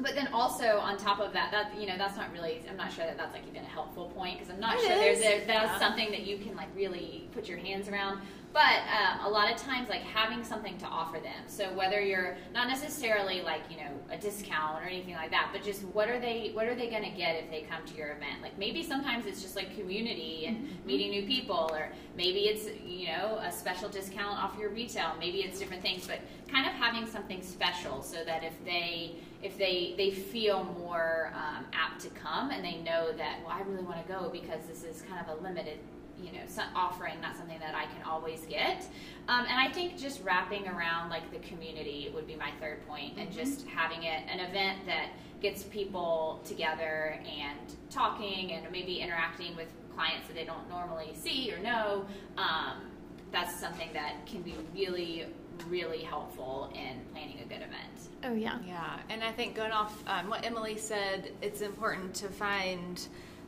but 0.00 0.14
then 0.14 0.28
also 0.32 0.78
on 0.78 0.96
top 0.96 1.20
of 1.20 1.32
that, 1.32 1.50
that 1.52 1.72
you 1.80 1.86
know, 1.86 1.96
that's 1.98 2.16
not 2.16 2.32
really. 2.32 2.62
I'm 2.68 2.76
not 2.76 2.92
sure 2.92 3.04
that 3.06 3.16
that's 3.16 3.32
like 3.32 3.46
even 3.48 3.62
a 3.62 3.68
helpful 3.68 4.06
point 4.14 4.38
because 4.38 4.52
I'm 4.52 4.60
not 4.60 4.74
It 4.76 4.80
sure 4.82 4.92
is. 4.92 4.98
there's 4.98 5.18
there, 5.20 5.46
that's 5.46 5.72
Yeah. 5.72 5.78
something 5.78 6.10
that 6.10 6.26
you 6.26 6.38
can 6.38 6.56
like 6.56 6.68
really 6.74 7.28
put 7.32 7.48
your 7.48 7.58
hands 7.58 7.88
around. 7.88 8.20
But 8.50 8.80
um, 8.88 9.26
a 9.26 9.28
lot 9.28 9.52
of 9.52 9.58
times, 9.58 9.90
like 9.90 10.00
having 10.00 10.42
something 10.42 10.78
to 10.78 10.86
offer 10.86 11.18
them. 11.20 11.44
So 11.48 11.70
whether 11.74 12.00
you're 12.00 12.36
not 12.54 12.66
necessarily 12.66 13.42
like 13.42 13.60
you 13.70 13.76
know 13.76 13.90
a 14.10 14.16
discount 14.16 14.82
or 14.82 14.86
anything 14.88 15.14
like 15.14 15.30
that, 15.30 15.50
but 15.52 15.62
just 15.62 15.82
what 15.92 16.08
are 16.08 16.18
they 16.18 16.50
what 16.54 16.66
are 16.66 16.74
they 16.74 16.88
going 16.88 17.04
to 17.04 17.10
get 17.16 17.36
if 17.36 17.50
they 17.50 17.66
come 17.70 17.84
to 17.86 17.94
your 17.94 18.08
event? 18.08 18.40
Like 18.42 18.58
maybe 18.58 18.82
sometimes 18.82 19.26
it's 19.26 19.42
just 19.42 19.54
like 19.54 19.76
community 19.76 20.46
and 20.46 20.56
Mm-hmm. 20.58 20.86
meeting 20.86 21.10
new 21.10 21.26
people, 21.26 21.70
or 21.72 21.90
maybe 22.16 22.40
it's 22.48 22.66
you 22.84 23.08
know 23.08 23.38
a 23.42 23.52
special 23.52 23.88
discount 23.90 24.38
off 24.42 24.56
your 24.58 24.70
retail. 24.70 25.12
Maybe 25.20 25.38
it's 25.42 25.58
different 25.58 25.82
things, 25.82 26.06
but 26.06 26.18
kind 26.50 26.66
of 26.66 26.72
having 26.72 27.06
something 27.06 27.42
special 27.42 28.02
so 28.02 28.24
that 28.24 28.42
if 28.42 28.54
they 28.64 29.16
if 29.42 29.56
they 29.56 29.94
they 29.96 30.10
feel 30.10 30.64
more 30.78 31.32
um, 31.34 31.64
apt 31.72 32.00
to 32.02 32.08
come 32.10 32.50
and 32.50 32.64
they 32.64 32.76
know 32.78 33.12
that 33.12 33.38
well 33.44 33.52
I 33.52 33.62
really 33.62 33.84
want 33.84 34.04
to 34.04 34.12
go 34.12 34.28
because 34.28 34.60
this 34.66 34.84
is 34.84 35.02
kind 35.02 35.24
of 35.26 35.38
a 35.38 35.42
limited 35.42 35.78
you 36.22 36.32
know 36.32 36.40
offering 36.74 37.20
not 37.20 37.36
something 37.36 37.58
that 37.60 37.74
I 37.74 37.84
can 37.84 38.02
always 38.04 38.40
get. 38.48 38.86
Um, 39.28 39.46
and 39.48 39.58
I 39.58 39.70
think 39.70 39.96
just 39.96 40.22
wrapping 40.24 40.66
around 40.66 41.10
like 41.10 41.30
the 41.30 41.38
community 41.46 42.10
would 42.14 42.26
be 42.26 42.34
my 42.34 42.50
third 42.60 42.86
point 42.88 43.14
and 43.18 43.30
just 43.32 43.66
having 43.68 44.02
it 44.02 44.22
an 44.30 44.40
event 44.40 44.78
that 44.86 45.10
gets 45.40 45.62
people 45.64 46.40
together 46.44 47.20
and 47.24 47.58
talking 47.90 48.52
and 48.52 48.70
maybe 48.72 48.98
interacting 48.98 49.54
with 49.54 49.68
clients 49.94 50.26
that 50.26 50.34
they 50.34 50.44
don't 50.44 50.68
normally 50.68 51.12
see 51.14 51.52
or 51.52 51.58
know 51.58 52.04
um, 52.36 52.82
that's 53.30 53.58
something 53.60 53.88
that 53.92 54.14
can 54.26 54.42
be 54.42 54.54
really 54.74 55.26
really 55.68 56.02
helpful 56.02 56.70
in 56.74 57.00
planning 57.12 57.38
a 57.40 57.48
good 57.48 57.62
event 57.62 58.08
Oh 58.24 58.34
yeah. 58.34 58.58
Yeah, 58.66 58.98
and 59.10 59.22
I 59.22 59.30
think 59.32 59.54
going 59.54 59.70
off 59.72 60.02
um, 60.08 60.28
what 60.28 60.44
Emily 60.44 60.76
said, 60.76 61.30
it's 61.40 61.60
important 61.60 62.14
to 62.16 62.28
find, 62.28 63.06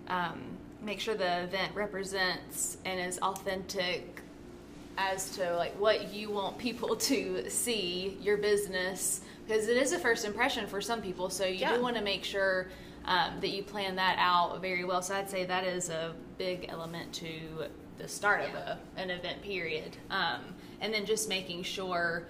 um, 0.09 0.41
make 0.81 1.01
sure 1.01 1.15
the 1.17 1.43
event 1.43 1.75
represents 1.75 2.79
and 2.85 3.01
is 3.01 3.19
authentic 3.19 4.23
as 4.97 5.31
to 5.37 5.57
like 5.57 5.79
what 5.81 6.13
you 6.13 6.31
want 6.31 6.59
people 6.59 6.95
to 6.95 7.49
see 7.51 8.17
your 8.21 8.37
business 8.37 9.23
because 9.47 9.67
it 9.69 9.77
is 9.77 9.93
a 9.93 9.99
first 9.99 10.25
impression 10.25 10.67
for 10.67 10.81
some 10.81 11.03
people. 11.03 11.31
So 11.31 11.45
you 11.47 11.55
Yeah. 11.61 11.77
do 11.77 11.83
want 11.83 11.97
to 11.97 12.03
make 12.03 12.23
sure 12.25 12.69
um, 13.07 13.41
that 13.41 13.49
you 13.51 13.63
plan 13.63 13.97
that 13.97 14.17
out 14.19 14.61
very 14.61 14.85
well. 14.85 15.03
So 15.03 15.15
I'd 15.17 15.29
say 15.31 15.45
that 15.47 15.65
is 15.65 15.89
a 15.89 16.15
big 16.39 16.67
element 16.69 17.13
to 17.15 17.29
the 17.99 18.07
start 18.07 18.43
of 18.43 18.55
a, 18.55 18.79
an 18.97 19.11
event 19.11 19.43
period, 19.43 19.97
um, 20.11 20.41
and 20.81 20.93
then 20.93 21.07
just 21.07 21.29
making 21.29 21.63
sure 21.63 22.25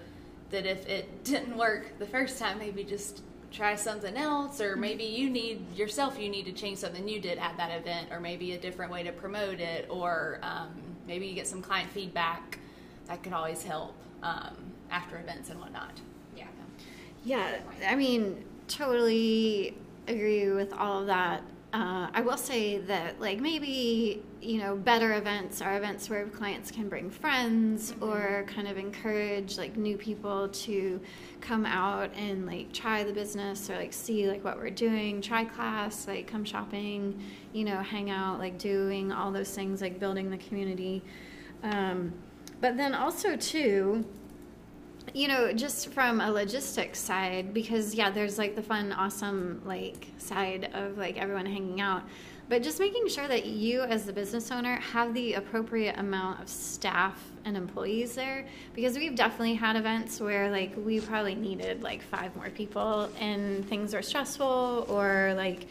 that 0.49 0.65
if 0.65 0.87
it 0.87 1.23
didn't 1.23 1.57
work 1.57 1.97
the 1.99 2.05
first 2.05 2.39
time, 2.39 2.59
maybe 2.59 2.83
just 2.83 3.21
try 3.51 3.75
something 3.75 4.15
else, 4.15 4.61
or 4.61 4.75
maybe 4.75 5.03
you 5.03 5.29
need 5.29 5.75
yourself, 5.75 6.17
you 6.17 6.29
need 6.29 6.45
to 6.45 6.53
change 6.53 6.77
something 6.77 7.07
you 7.07 7.19
did 7.19 7.37
at 7.37 7.57
that 7.57 7.71
event, 7.71 8.07
or 8.11 8.19
maybe 8.19 8.53
a 8.53 8.57
different 8.57 8.91
way 8.91 9.03
to 9.03 9.11
promote 9.11 9.59
it, 9.59 9.87
or 9.89 10.39
um, 10.41 10.69
maybe 11.05 11.27
you 11.27 11.35
get 11.35 11.47
some 11.47 11.61
client 11.61 11.91
feedback. 11.91 12.59
That 13.07 13.23
could 13.23 13.33
always 13.33 13.61
help 13.63 13.93
um, 14.23 14.55
after 14.89 15.17
events 15.17 15.49
and 15.49 15.59
whatnot. 15.59 15.99
yeah 16.37 16.45
Yeah, 17.25 17.59
I 17.85 17.95
mean, 17.95 18.43
totally 18.67 19.75
agree 20.07 20.49
with 20.49 20.71
all 20.73 21.01
of 21.01 21.07
that. 21.07 21.41
Uh, 21.73 22.09
I 22.13 22.19
will 22.19 22.35
say 22.35 22.79
that, 22.79 23.21
like, 23.21 23.39
maybe, 23.39 24.21
you 24.41 24.57
know, 24.57 24.75
better 24.75 25.13
events 25.13 25.61
are 25.61 25.77
events 25.77 26.09
where 26.09 26.25
clients 26.27 26.69
can 26.69 26.89
bring 26.89 27.09
friends 27.09 27.93
or 28.01 28.43
kind 28.47 28.67
of 28.67 28.77
encourage, 28.77 29.57
like, 29.57 29.77
new 29.77 29.95
people 29.95 30.49
to 30.49 30.99
come 31.39 31.65
out 31.65 32.13
and, 32.13 32.45
like, 32.45 32.73
try 32.73 33.05
the 33.05 33.13
business 33.13 33.69
or, 33.69 33.77
like, 33.77 33.93
see, 33.93 34.27
like, 34.27 34.43
what 34.43 34.57
we're 34.57 34.69
doing, 34.69 35.21
try 35.21 35.45
class, 35.45 36.09
like, 36.09 36.27
come 36.27 36.43
shopping, 36.43 37.23
you 37.53 37.63
know, 37.63 37.77
hang 37.77 38.09
out, 38.09 38.37
like, 38.37 38.57
doing 38.57 39.13
all 39.13 39.31
those 39.31 39.55
things, 39.55 39.81
like, 39.81 39.97
building 39.97 40.29
the 40.29 40.37
community. 40.39 41.01
Um, 41.63 42.11
but 42.59 42.75
then 42.75 42.93
also, 42.93 43.37
too, 43.37 44.05
you 45.13 45.27
know 45.27 45.51
just 45.51 45.89
from 45.89 46.21
a 46.21 46.31
logistics 46.31 46.99
side 46.99 47.53
because 47.53 47.95
yeah 47.95 48.09
there's 48.09 48.37
like 48.37 48.55
the 48.55 48.61
fun 48.61 48.91
awesome 48.91 49.61
like 49.65 50.07
side 50.17 50.69
of 50.73 50.97
like 50.97 51.17
everyone 51.17 51.45
hanging 51.45 51.81
out 51.81 52.03
but 52.49 52.61
just 52.63 52.79
making 52.79 53.07
sure 53.07 53.27
that 53.29 53.45
you 53.45 53.81
as 53.81 54.05
the 54.05 54.11
business 54.11 54.51
owner 54.51 54.75
have 54.77 55.13
the 55.13 55.33
appropriate 55.33 55.97
amount 55.97 56.41
of 56.41 56.49
staff 56.49 57.31
and 57.45 57.55
employees 57.55 58.13
there 58.15 58.45
because 58.73 58.97
we've 58.97 59.15
definitely 59.15 59.53
had 59.53 59.75
events 59.75 60.19
where 60.19 60.51
like 60.51 60.73
we 60.77 60.99
probably 60.99 61.35
needed 61.35 61.81
like 61.81 62.01
five 62.01 62.35
more 62.35 62.49
people 62.49 63.09
and 63.19 63.67
things 63.67 63.93
were 63.93 64.01
stressful 64.01 64.85
or 64.89 65.33
like 65.35 65.65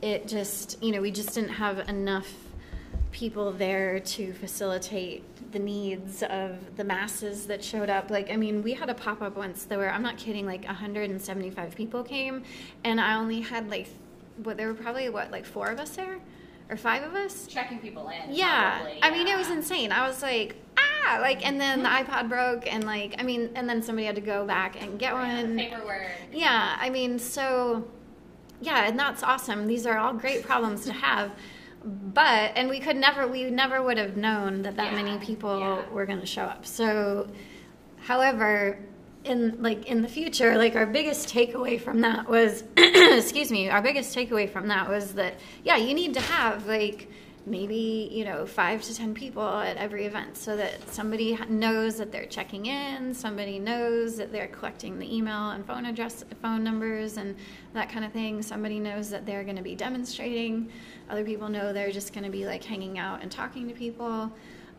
it 0.00 0.26
just 0.26 0.82
you 0.82 0.90
know 0.90 1.00
we 1.00 1.10
just 1.10 1.34
didn't 1.34 1.50
have 1.50 1.88
enough 1.88 2.32
people 3.12 3.52
there 3.52 4.00
to 4.00 4.32
facilitate 4.32 5.22
the 5.52 5.58
needs 5.58 6.22
of 6.24 6.76
the 6.76 6.84
masses 6.84 7.46
that 7.46 7.62
showed 7.62 7.90
up. 7.90 8.10
Like, 8.10 8.30
I 8.30 8.36
mean, 8.36 8.62
we 8.62 8.72
had 8.72 8.88
a 8.90 8.94
pop 8.94 9.20
up 9.22 9.36
once 9.36 9.64
that 9.64 9.78
were, 9.78 9.88
I'm 9.88 10.02
not 10.02 10.16
kidding, 10.16 10.46
like 10.46 10.64
175 10.64 11.74
people 11.76 12.02
came, 12.02 12.42
and 12.84 13.00
I 13.00 13.14
only 13.16 13.40
had 13.42 13.70
like, 13.70 13.88
what, 14.42 14.56
there 14.56 14.66
were 14.68 14.74
probably, 14.74 15.08
what, 15.10 15.30
like 15.30 15.44
four 15.44 15.68
of 15.68 15.78
us 15.78 15.90
there? 15.90 16.18
Or 16.70 16.76
five 16.76 17.02
of 17.02 17.14
us? 17.14 17.46
checking 17.46 17.78
people 17.80 18.08
in 18.08 18.34
Yeah. 18.34 18.78
probably, 18.78 18.98
I 19.02 19.10
mean, 19.10 19.28
it 19.28 19.36
was 19.36 19.50
insane. 19.50 19.92
I 19.92 20.08
was 20.08 20.22
like, 20.22 20.56
ah, 20.78 21.18
like, 21.20 21.46
and 21.46 21.60
then 21.60 21.82
the 21.82 21.88
iPod 21.90 22.30
broke, 22.30 22.72
and 22.72 22.84
like, 22.84 23.14
I 23.18 23.24
mean, 23.24 23.50
and 23.54 23.68
then 23.68 23.82
somebody 23.82 24.06
had 24.06 24.14
to 24.14 24.22
go 24.22 24.46
back 24.46 24.80
and 24.82 24.98
get 24.98 25.12
Yeah, 25.12 25.42
one. 25.42 25.56
paperwork 25.58 26.06
Yeah, 26.32 26.76
I 26.80 26.88
mean, 26.88 27.18
so 27.18 27.86
yeah, 28.62 28.86
and 28.86 28.98
that's 28.98 29.22
awesome. 29.22 29.66
These 29.66 29.86
are 29.86 29.98
all 29.98 30.14
great 30.14 30.44
problems 30.44 30.86
to 30.86 30.92
have. 30.94 31.32
But 31.84 32.52
and 32.54 32.68
we 32.68 32.78
could 32.80 32.96
never 32.96 33.26
we 33.26 33.50
never 33.50 33.82
would 33.82 33.98
have 33.98 34.16
known 34.16 34.62
that 34.62 34.76
that 34.76 34.92
Yeah, 34.92 35.02
many 35.02 35.18
people 35.24 35.58
yeah. 35.58 35.88
were 35.90 36.06
going 36.06 36.20
to 36.20 36.26
show 36.26 36.42
up. 36.42 36.64
So 36.66 37.28
however, 38.00 38.78
in 39.24 39.62
like 39.62 39.86
in 39.86 40.02
the 40.02 40.08
future, 40.08 40.56
like 40.56 40.76
our 40.76 40.86
biggest 40.86 41.28
takeaway 41.28 41.80
from 41.80 42.00
that 42.02 42.28
was 42.28 42.64
excuse 42.76 43.50
me, 43.50 43.68
our 43.68 43.82
biggest 43.82 44.14
takeaway 44.16 44.48
from 44.48 44.68
that 44.68 44.88
was 44.88 45.14
that 45.14 45.34
yeah, 45.64 45.76
you 45.76 45.94
need 45.94 46.14
to 46.14 46.20
have 46.20 46.66
like 46.66 47.08
maybe 47.44 48.08
you 48.12 48.24
know 48.24 48.46
five 48.46 48.82
to 48.82 48.94
ten 48.94 49.14
people 49.14 49.42
at 49.42 49.76
every 49.76 50.06
event 50.06 50.36
so 50.36 50.56
that 50.56 50.88
somebody 50.92 51.36
knows 51.48 51.96
that 51.96 52.12
they're 52.12 52.26
checking 52.26 52.66
in 52.66 53.12
somebody 53.12 53.58
knows 53.58 54.16
that 54.16 54.30
they're 54.30 54.46
collecting 54.46 54.98
the 54.98 55.16
email 55.16 55.50
and 55.50 55.66
phone 55.66 55.86
address 55.86 56.24
phone 56.40 56.62
numbers 56.62 57.16
and 57.16 57.34
that 57.72 57.88
kind 57.88 58.04
of 58.04 58.12
thing. 58.12 58.42
Somebody 58.42 58.78
knows 58.78 59.10
that 59.10 59.24
they're 59.24 59.44
going 59.44 59.56
to 59.56 59.62
be 59.62 59.74
demonstrating. 59.74 60.70
Other 61.08 61.24
people 61.24 61.48
know 61.48 61.72
they're 61.72 61.90
just 61.90 62.12
going 62.12 62.24
to 62.24 62.30
be 62.30 62.46
like 62.46 62.62
hanging 62.62 62.98
out 62.98 63.22
and 63.22 63.30
talking 63.30 63.68
to 63.68 63.74
people. 63.74 64.30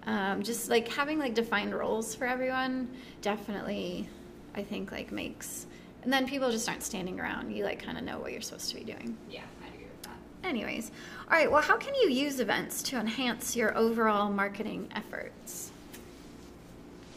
Um, 0.06 0.43
just 0.43 0.69
like 0.69 0.88
having 0.89 1.17
like 1.17 1.34
defined 1.34 1.73
roles 1.73 2.13
for 2.13 2.26
everyone 2.26 2.89
definitely 3.21 4.10
i 4.54 4.62
think 4.62 4.91
like 4.91 5.13
makes 5.13 5.65
and 6.04 6.12
then 6.12 6.28
people 6.28 6.52
just 6.52 6.67
aren't 6.67 6.84
standing 6.84 7.19
around. 7.19 7.56
You 7.56 7.63
like 7.63 7.82
kind 7.82 7.97
of 7.97 8.04
know 8.04 8.19
what 8.19 8.34
you're 8.34 8.41
supposed 8.41 8.69
to 8.71 8.76
be 8.76 8.84
doing. 8.84 9.17
Yeah 9.30 9.41
I 9.63 9.67
agree 9.73 9.86
with 9.86 10.02
that. 10.04 10.17
Anyways, 10.47 10.91
all 11.33 11.39
right, 11.39 11.51
well, 11.51 11.63
how 11.63 11.77
can 11.77 11.95
you 11.95 12.11
use 12.11 12.39
events 12.39 12.83
to 12.83 12.99
enhance 12.99 13.55
your 13.55 13.75
overall 13.75 14.31
marketing 14.31 14.87
efforts? 14.95 15.71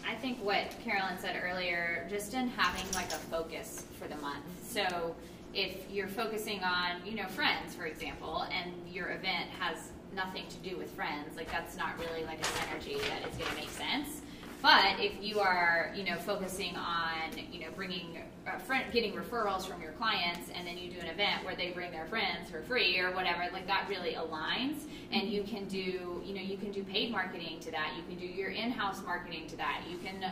I 0.08 0.14
think 0.14 0.42
what 0.42 0.74
Carolyn 0.82 1.18
said 1.18 1.38
earlier, 1.44 2.06
just 2.08 2.32
in 2.32 2.48
having 2.48 2.90
like 2.94 3.08
a 3.08 3.18
focus 3.28 3.84
for 4.00 4.08
the 4.08 4.16
month. 4.16 4.42
So 4.66 5.14
if 5.52 5.90
you're 5.90 6.08
focusing 6.08 6.64
on, 6.64 7.04
you 7.04 7.14
know, 7.14 7.26
friends, 7.26 7.74
for 7.74 7.84
example, 7.84 8.46
and 8.50 8.72
your 8.90 9.10
event 9.10 9.50
has 9.60 9.90
nothing 10.14 10.46
to 10.48 10.56
do 10.66 10.78
with 10.78 10.90
friends, 10.92 11.36
like 11.36 11.52
that's 11.52 11.76
not 11.76 11.98
really 11.98 12.24
like 12.24 12.40
a 12.40 12.44
synergy 12.44 12.98
that 13.10 13.30
is 13.30 13.36
going 13.36 13.50
to 13.50 13.56
make 13.56 13.68
sense. 13.68 14.22
But 14.62 14.98
if 14.98 15.12
you 15.20 15.40
are, 15.40 15.92
you 15.94 16.04
know, 16.04 16.16
focusing 16.16 16.74
on, 16.76 17.36
you 17.52 17.60
know, 17.60 17.68
bringing 17.76 18.18
a 18.46 18.58
friend, 18.58 18.90
getting 18.92 19.12
referrals 19.12 19.66
from 19.66 19.82
your 19.82 19.92
clients, 19.92 20.50
and 20.54 20.66
then 20.66 20.78
you 20.78 20.90
do 20.90 20.98
an 20.98 21.06
event 21.06 21.44
where 21.44 21.54
they 21.54 21.70
bring 21.70 21.92
their 21.92 22.06
friends 22.06 22.50
for 22.50 22.62
free 22.62 22.98
or 22.98 23.12
whatever, 23.12 23.44
like 23.52 23.66
that 23.66 23.86
really 23.88 24.14
aligns. 24.14 24.82
And 25.12 25.28
you 25.28 25.44
can 25.44 25.66
do, 25.66 26.22
you 26.24 26.34
know, 26.34 26.40
you 26.40 26.56
can 26.56 26.72
do 26.72 26.82
paid 26.82 27.12
marketing 27.12 27.60
to 27.60 27.70
that. 27.70 27.92
You 27.96 28.02
can 28.08 28.18
do 28.18 28.26
your 28.26 28.50
in-house 28.50 29.02
marketing 29.04 29.46
to 29.48 29.56
that. 29.56 29.82
You 29.88 29.98
can 29.98 30.24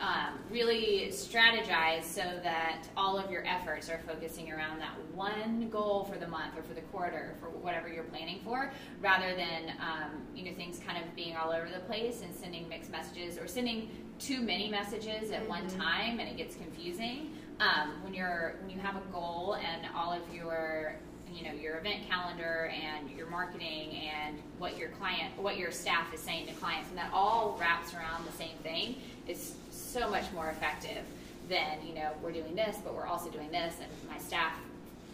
um, 0.00 0.38
really 0.50 1.08
strategize 1.10 2.04
so 2.04 2.22
that 2.42 2.84
all 2.96 3.18
of 3.18 3.30
your 3.30 3.44
efforts 3.46 3.90
are 3.90 4.00
focusing 4.06 4.52
around 4.52 4.78
that 4.78 4.94
one 5.14 5.68
goal 5.70 6.04
for 6.04 6.18
the 6.18 6.26
month 6.26 6.56
or 6.56 6.62
for 6.62 6.74
the 6.74 6.80
quarter 6.82 7.34
for 7.40 7.48
whatever 7.48 7.88
you're 7.88 8.04
planning 8.04 8.40
for 8.44 8.72
rather 9.00 9.34
than 9.34 9.72
um, 9.80 10.22
you 10.34 10.44
know 10.44 10.56
things 10.56 10.80
kind 10.86 11.02
of 11.02 11.16
being 11.16 11.36
all 11.36 11.50
over 11.50 11.68
the 11.68 11.80
place 11.80 12.22
and 12.22 12.34
sending 12.34 12.68
mixed 12.68 12.90
messages 12.90 13.38
or 13.38 13.48
sending 13.48 13.90
too 14.18 14.40
many 14.40 14.68
messages 14.68 15.30
at 15.30 15.46
one 15.48 15.66
time 15.68 16.20
and 16.20 16.28
it 16.28 16.36
gets 16.36 16.56
confusing. 16.56 17.34
Um, 17.60 18.04
when 18.04 18.14
you're 18.14 18.54
when 18.60 18.70
you 18.70 18.78
have 18.78 18.94
a 18.94 19.12
goal 19.12 19.56
and 19.56 19.86
all 19.96 20.12
of 20.12 20.22
your 20.32 20.94
you 21.32 21.44
know 21.44 21.52
your 21.52 21.78
event 21.78 22.08
calendar 22.08 22.70
and 22.72 23.10
your 23.10 23.28
marketing 23.28 23.96
and 23.96 24.38
what 24.58 24.78
your 24.78 24.90
client 24.90 25.36
what 25.36 25.56
your 25.58 25.70
staff 25.70 26.12
is 26.14 26.20
saying 26.20 26.46
to 26.46 26.52
clients 26.54 26.88
and 26.88 26.98
that 26.98 27.10
all 27.12 27.56
wraps 27.60 27.94
around 27.94 28.24
the 28.26 28.32
same 28.32 28.56
thing 28.62 28.96
is 29.26 29.54
so 29.98 30.08
much 30.10 30.30
more 30.32 30.48
effective 30.50 31.04
than 31.48 31.78
you 31.86 31.94
know 31.94 32.10
we're 32.22 32.32
doing 32.32 32.54
this 32.54 32.76
but 32.84 32.94
we're 32.94 33.06
also 33.06 33.30
doing 33.30 33.50
this 33.50 33.74
and 33.80 33.90
my 34.10 34.18
staff 34.18 34.52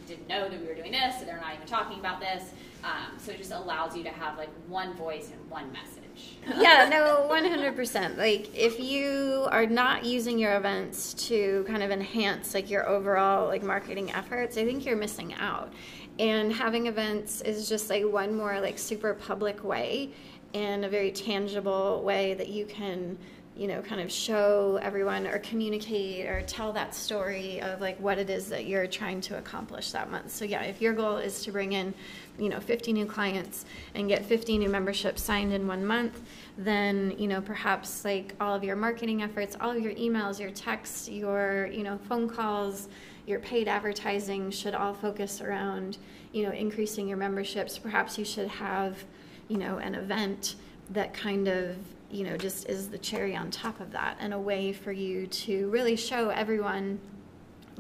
didn't 0.07 0.29
know 0.29 0.49
that 0.49 0.61
we 0.61 0.67
were 0.67 0.75
doing 0.75 0.93
this, 0.93 1.19
so 1.19 1.25
they're 1.25 1.41
not 1.41 1.55
even 1.55 1.67
talking 1.67 1.99
about 1.99 2.21
this. 2.21 2.43
Um, 2.83 3.19
so 3.19 3.33
it 3.33 3.39
just 3.39 3.53
allows 3.53 3.97
you 3.97 4.03
to 4.05 4.11
have 4.11 4.37
like 4.37 4.51
one 4.69 4.95
voice 4.95 5.31
and 5.31 5.51
one 5.51 5.73
message. 5.73 6.37
yeah, 6.61 6.89
no, 6.89 7.27
100%. 7.31 8.17
Like 8.17 8.55
if 8.55 8.79
you 8.79 9.47
are 9.51 9.67
not 9.67 10.05
using 10.05 10.39
your 10.39 10.57
events 10.57 11.15
to 11.29 11.65
kind 11.67 11.83
of 11.83 11.91
enhance 11.91 12.55
like 12.55 12.71
your 12.71 12.89
overall 12.89 13.49
like 13.49 13.63
marketing 13.63 14.13
efforts, 14.13 14.57
I 14.57 14.65
think 14.65 14.85
you're 14.85 14.97
missing 14.97 15.35
out. 15.35 15.73
And 16.19 16.53
having 16.53 16.87
events 16.87 17.41
is 17.41 17.69
just 17.69 17.91
like 17.91 18.05
one 18.05 18.37
more 18.37 18.61
like 18.61 18.79
super 18.79 19.15
public 19.15 19.65
way 19.65 20.11
and 20.53 20.85
a 20.85 20.89
very 20.89 21.11
tangible 21.11 22.03
way 22.05 22.35
that 22.35 22.49
you 22.49 22.65
can 22.67 23.19
you 23.57 23.69
know, 23.69 23.81
kind 23.83 24.01
of 24.01 24.11
show 24.11 24.81
everyone 24.83 25.29
or 25.29 25.39
communicate 25.39 26.27
or 26.27 26.43
tell 26.43 26.73
that 26.73 26.93
story 26.93 27.61
of 27.63 27.81
like 27.81 27.97
what 28.01 28.19
it 28.19 28.29
is 28.29 28.49
that 28.49 28.67
you're 28.67 28.87
trying 28.89 29.21
to 29.21 29.39
accomplish 29.39 29.93
that 29.93 30.11
month. 30.11 30.33
So 30.33 30.45
yeah, 30.45 30.63
if 30.63 30.81
your 30.81 30.93
goal 30.93 31.19
is 31.19 31.45
to 31.45 31.53
bring 31.53 31.73
in, 31.73 31.95
you 32.37 32.49
know, 32.49 32.59
50 32.59 32.93
new 32.93 33.07
clients 33.07 33.65
and 33.95 34.09
get 34.09 34.25
50 34.25 34.59
new 34.59 34.69
memberships 34.69 35.23
signed 35.23 35.53
in 35.53 35.69
one 35.69 35.87
month, 35.87 36.21
then, 36.59 37.15
you 37.17 37.29
know, 37.29 37.41
perhaps 37.41 38.05
like 38.05 38.35
all 38.41 38.57
of 38.57 38.65
your 38.65 38.75
marketing 38.75 39.23
efforts, 39.23 39.57
all 39.61 39.71
of 39.71 39.81
your 39.81 39.95
emails, 39.95 40.41
your 40.41 40.51
texts, 40.51 41.09
your, 41.09 41.67
you 41.69 41.85
know, 41.85 41.97
phone 42.09 42.29
calls, 42.29 42.89
your 43.25 43.39
paid 43.39 43.69
advertising 43.69 44.51
should 44.51 44.75
all 44.75 44.95
focus 44.95 45.41
around, 45.41 45.99
you 46.33 46.43
know, 46.43 46.51
increasing 46.51 47.07
your 47.07 47.17
memberships. 47.17 47.79
Perhaps 47.79 48.19
you 48.19 48.25
should 48.25 48.49
have, 48.49 49.05
you 49.47 49.59
know, 49.59 49.79
an 49.79 49.95
event 49.95 50.57
that 50.91 51.15
kind 51.15 51.47
of 51.47 51.77
you 52.15 52.23
know, 52.23 52.37
just 52.37 52.69
is 52.69 52.89
the 52.89 52.99
cherry 52.99 53.35
on 53.35 53.51
top 53.51 53.81
of 53.81 53.91
that 53.91 54.17
and 54.21 54.33
a 54.33 54.39
way 54.39 54.73
for 54.73 54.93
you 54.93 55.27
to 55.27 55.69
really 55.71 55.97
show 55.97 56.29
everyone 56.29 57.01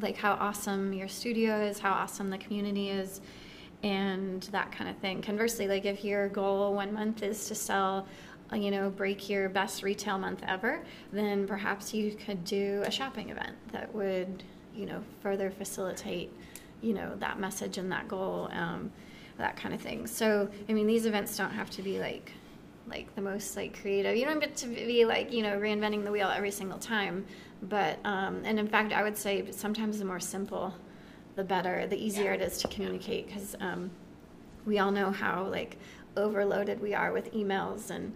like 0.00 0.16
how 0.16 0.32
awesome 0.32 0.92
your 0.92 1.06
studio 1.06 1.60
is, 1.60 1.78
how 1.78 1.92
awesome 1.92 2.30
the 2.30 2.38
community 2.38 2.90
is, 2.90 3.20
and 3.84 4.42
that 4.50 4.72
kind 4.72 4.90
of 4.90 4.96
thing. 4.96 5.22
Conversely, 5.22 5.68
like 5.68 5.84
if 5.84 6.02
your 6.02 6.28
goal 6.30 6.74
one 6.74 6.92
month 6.92 7.22
is 7.22 7.46
to 7.46 7.54
sell, 7.54 8.08
uh, 8.52 8.56
you 8.56 8.72
know, 8.72 8.90
break 8.90 9.30
your 9.30 9.48
best 9.48 9.84
retail 9.84 10.18
month 10.18 10.42
ever, 10.48 10.80
then 11.12 11.46
perhaps 11.46 11.94
you 11.94 12.12
could 12.12 12.44
do 12.44 12.82
a 12.84 12.90
shopping 12.90 13.30
event 13.30 13.54
that 13.70 13.94
would, 13.94 14.42
you 14.74 14.84
know, 14.84 15.00
further 15.22 15.48
facilitate, 15.48 16.32
you 16.82 16.92
know, 16.92 17.14
that 17.20 17.38
message 17.38 17.78
and 17.78 17.92
that 17.92 18.08
goal, 18.08 18.48
um, 18.52 18.90
that 19.38 19.56
kind 19.56 19.72
of 19.72 19.80
thing. 19.80 20.08
So, 20.08 20.48
I 20.68 20.72
mean, 20.72 20.88
these 20.88 21.06
events 21.06 21.36
don't 21.36 21.52
have 21.52 21.70
to 21.70 21.82
be 21.82 22.00
like 22.00 22.32
like 22.88 23.14
the 23.14 23.22
most 23.22 23.56
like 23.56 23.80
creative. 23.80 24.16
You 24.16 24.24
don't 24.24 24.40
get 24.40 24.56
to 24.56 24.66
be 24.66 25.04
like 25.04 25.32
you 25.32 25.42
know 25.42 25.58
reinventing 25.58 26.04
the 26.04 26.10
wheel 26.10 26.28
every 26.28 26.50
single 26.50 26.78
time, 26.78 27.24
but 27.62 27.98
um, 28.04 28.42
and 28.44 28.58
in 28.58 28.68
fact, 28.68 28.92
I 28.92 29.02
would 29.02 29.16
say 29.16 29.50
sometimes 29.50 29.98
the 29.98 30.04
more 30.04 30.20
simple, 30.20 30.74
the 31.36 31.44
better. 31.44 31.86
The 31.86 31.96
easier 31.96 32.34
yeah. 32.34 32.34
it 32.34 32.42
is 32.42 32.58
to 32.58 32.68
communicate 32.68 33.26
because 33.26 33.56
um, 33.60 33.90
we 34.66 34.78
all 34.78 34.90
know 34.90 35.10
how 35.10 35.44
like 35.44 35.78
overloaded 36.16 36.80
we 36.80 36.94
are 36.94 37.12
with 37.12 37.32
emails 37.32 37.90
and 37.90 38.12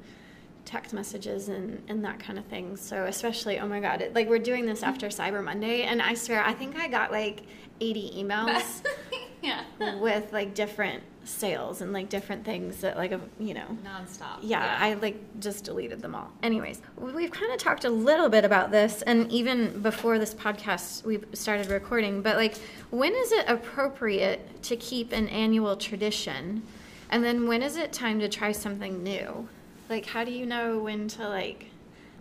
text 0.64 0.92
messages 0.92 1.48
and, 1.48 1.83
and 1.88 2.04
that 2.04 2.20
kind 2.20 2.38
of 2.38 2.44
thing. 2.44 2.76
So 2.76 3.04
especially, 3.04 3.59
oh 3.59 3.66
my 3.66 3.81
God, 3.81 4.02
it, 4.02 4.14
like 4.14 4.28
we're 4.28 4.38
doing 4.38 4.66
this 4.66 4.83
after 4.83 5.09
Cyber 5.09 5.42
Monday, 5.42 5.83
and 5.83 6.02
I 6.02 6.14
swear, 6.14 6.44
I 6.44 6.52
think 6.52 6.76
I 6.76 6.88
got 6.88 7.11
like 7.11 7.42
80 7.81 8.22
emails 8.22 8.85
yeah. 9.42 9.64
with 9.98 10.33
like 10.33 10.54
different 10.54 11.02
sales 11.28 11.80
and 11.80 11.92
like 11.92 12.08
different 12.08 12.44
things 12.44 12.80
that 12.80 12.96
like 12.96 13.12
you 13.38 13.54
know 13.54 13.76
nonstop. 13.84 14.38
Yeah, 14.42 14.64
yeah, 14.64 14.78
I 14.80 14.94
like 14.94 15.16
just 15.40 15.64
deleted 15.64 16.00
them 16.02 16.14
all. 16.14 16.30
Anyways, 16.42 16.80
we've 16.96 17.30
kind 17.30 17.52
of 17.52 17.58
talked 17.58 17.84
a 17.84 17.90
little 17.90 18.28
bit 18.28 18.44
about 18.44 18.70
this, 18.70 19.02
and 19.02 19.30
even 19.30 19.80
before 19.82 20.18
this 20.18 20.34
podcast 20.34 21.04
we 21.04 21.20
started 21.32 21.68
recording. 21.68 22.22
But 22.22 22.36
like, 22.36 22.56
when 22.90 23.14
is 23.14 23.32
it 23.32 23.44
appropriate 23.48 24.62
to 24.64 24.76
keep 24.76 25.12
an 25.12 25.28
annual 25.28 25.76
tradition, 25.76 26.62
and 27.10 27.22
then 27.22 27.46
when 27.46 27.62
is 27.62 27.76
it 27.76 27.92
time 27.92 28.20
to 28.20 28.28
try 28.28 28.52
something 28.52 29.02
new? 29.02 29.48
Like, 29.88 30.06
how 30.06 30.24
do 30.24 30.32
you 30.32 30.46
know 30.46 30.78
when 30.78 31.08
to 31.08 31.28
like 31.28 31.67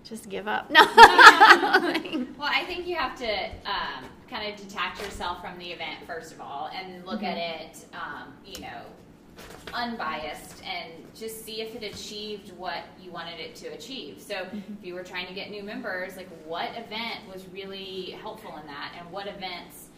just 0.07 0.29
give 0.29 0.47
up? 0.47 0.71
No. 0.71 0.85
well, 2.37 2.49
I 2.51 2.63
think 2.65 2.87
you 2.87 2.95
have 2.95 3.17
to. 3.17 3.45
Um, 3.65 4.05
kind 4.29 4.51
of 4.51 4.59
detach 4.59 4.99
yourself 5.01 5.41
from 5.41 5.57
the 5.57 5.71
event 5.71 5.99
first 6.05 6.33
of 6.33 6.41
all 6.41 6.69
and 6.73 7.05
look 7.05 7.17
mm-hmm. 7.17 7.25
at 7.25 7.37
it 7.37 7.85
um, 7.93 8.33
you 8.45 8.59
know 8.61 8.81
unbiased 9.73 10.63
and 10.63 10.91
just 11.15 11.45
see 11.45 11.61
if 11.61 11.75
it 11.75 11.83
achieved 11.83 12.51
what 12.57 12.83
you 12.99 13.11
wanted 13.11 13.39
it 13.39 13.55
to 13.55 13.67
achieve 13.67 14.19
so 14.19 14.33
mm-hmm. 14.35 14.73
if 14.79 14.85
you 14.85 14.93
were 14.93 15.03
trying 15.03 15.27
to 15.27 15.33
get 15.33 15.49
new 15.49 15.63
members 15.63 16.17
like 16.17 16.27
what 16.45 16.69
event 16.71 17.19
was 17.31 17.47
really 17.49 18.17
helpful 18.21 18.57
in 18.57 18.65
that 18.67 18.93
and 18.99 19.09
what 19.11 19.27
events 19.27 19.89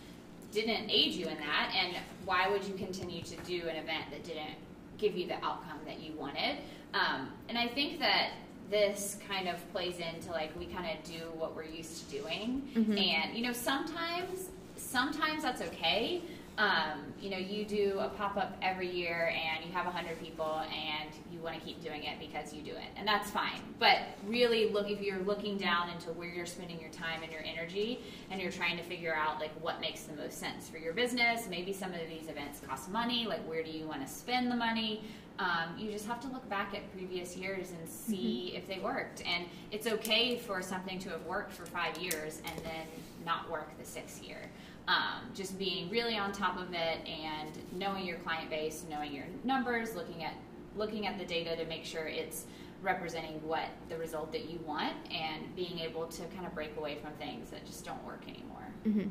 didn't 0.51 0.89
aid 0.89 1.13
you 1.13 1.27
in 1.27 1.37
that 1.37 1.73
and 1.75 1.95
why 2.25 2.49
would 2.49 2.63
you 2.65 2.73
continue 2.73 3.21
to 3.23 3.35
do 3.37 3.67
an 3.67 3.75
event 3.75 4.05
that 4.11 4.23
didn't 4.23 4.57
give 4.97 5.15
you 5.15 5.27
the 5.27 5.35
outcome 5.35 5.79
that 5.85 5.99
you 5.99 6.11
wanted 6.13 6.57
um, 6.93 7.29
and 7.47 7.57
i 7.57 7.67
think 7.67 7.99
that 7.99 8.31
this 8.69 9.17
kind 9.27 9.47
of 9.47 9.55
plays 9.71 9.95
into 9.97 10.32
like 10.32 10.58
we 10.58 10.65
kind 10.65 10.86
of 10.86 11.03
do 11.03 11.21
what 11.36 11.55
we're 11.55 11.63
used 11.63 12.10
to 12.10 12.21
doing 12.21 12.62
mm-hmm. 12.75 12.97
and 12.97 13.36
you 13.36 13.43
know 13.43 13.53
sometimes 13.53 14.49
sometimes 14.75 15.43
that's 15.43 15.62
okay 15.62 16.21
um, 16.59 17.13
you 17.21 17.29
know 17.29 17.37
you 17.37 17.63
do 17.63 17.97
a 17.99 18.09
pop-up 18.09 18.55
every 18.61 18.89
year 18.89 19.33
and 19.33 19.65
you 19.65 19.71
have 19.71 19.85
100 19.85 20.19
people 20.21 20.61
and 20.69 21.09
you 21.31 21.39
want 21.39 21.55
to 21.55 21.61
keep 21.61 21.81
doing 21.81 22.03
it 22.03 22.19
because 22.19 22.53
you 22.53 22.61
do 22.61 22.71
it 22.71 22.89
and 22.97 23.07
that's 23.07 23.31
fine 23.31 23.61
but 23.79 23.99
really 24.27 24.69
look 24.69 24.91
if 24.91 25.01
you're 25.01 25.19
looking 25.19 25.57
down 25.57 25.89
into 25.89 26.09
where 26.09 26.27
you're 26.27 26.45
spending 26.45 26.79
your 26.79 26.89
time 26.91 27.23
and 27.23 27.31
your 27.31 27.41
energy 27.45 28.01
and 28.29 28.41
you're 28.41 28.51
trying 28.51 28.75
to 28.75 28.83
figure 28.83 29.15
out 29.15 29.39
like 29.39 29.51
what 29.61 29.79
makes 29.79 30.03
the 30.03 30.15
most 30.17 30.37
sense 30.37 30.67
for 30.67 30.77
your 30.77 30.91
business 30.91 31.47
maybe 31.49 31.71
some 31.71 31.93
of 31.93 31.99
these 32.09 32.27
events 32.27 32.59
cost 32.67 32.91
money 32.91 33.25
like 33.25 33.41
where 33.47 33.63
do 33.63 33.71
you 33.71 33.87
want 33.87 34.05
to 34.05 34.13
spend 34.13 34.51
the 34.51 34.55
money 34.55 35.01
um, 35.39 35.77
you 35.77 35.89
just 35.89 36.05
have 36.05 36.19
to 36.19 36.27
look 36.27 36.47
back 36.49 36.75
at 36.75 36.91
previous 36.91 37.37
years 37.37 37.71
and 37.71 37.87
see 37.87 38.49
mm-hmm. 38.49 38.57
if 38.57 38.67
they 38.67 38.79
worked. 38.79 39.23
And 39.25 39.45
it's 39.71 39.87
okay 39.87 40.37
for 40.37 40.61
something 40.61 40.99
to 40.99 41.09
have 41.11 41.25
worked 41.25 41.53
for 41.53 41.65
five 41.65 41.97
years 41.97 42.41
and 42.45 42.57
then 42.65 42.85
not 43.25 43.49
work 43.49 43.69
the 43.79 43.85
sixth 43.85 44.21
year. 44.21 44.49
Um, 44.89 45.30
just 45.36 45.60
being 45.60 45.88
really 45.91 46.17
on 46.17 46.32
top 46.32 46.58
of 46.58 46.73
it 46.73 46.97
and 47.08 47.52
knowing 47.73 48.08
your 48.08 48.17
client 48.17 48.49
base, 48.49 48.86
knowing 48.89 49.13
your 49.13 49.25
numbers, 49.43 49.93
looking 49.93 50.23
at 50.23 50.34
looking 50.75 51.06
at 51.06 51.19
the 51.19 51.25
data 51.25 51.56
to 51.58 51.65
make 51.65 51.86
sure 51.86 52.08
it's 52.08 52.45
representing 52.82 53.39
what 53.47 53.67
the 53.88 53.97
result 53.97 54.32
that 54.32 54.49
you 54.49 54.58
want, 54.65 54.93
and 55.12 55.56
being 55.56 55.78
able 55.78 56.08
to 56.08 56.23
kind 56.36 56.47
of 56.47 56.56
break 56.56 56.75
away 56.75 56.95
from 56.95 57.12
things 57.19 57.52
that 57.52 57.63
just 57.67 57.86
don't 57.86 58.04
work 58.04 58.23
anymore. 58.28 58.67
Mm-hmm. 58.88 59.10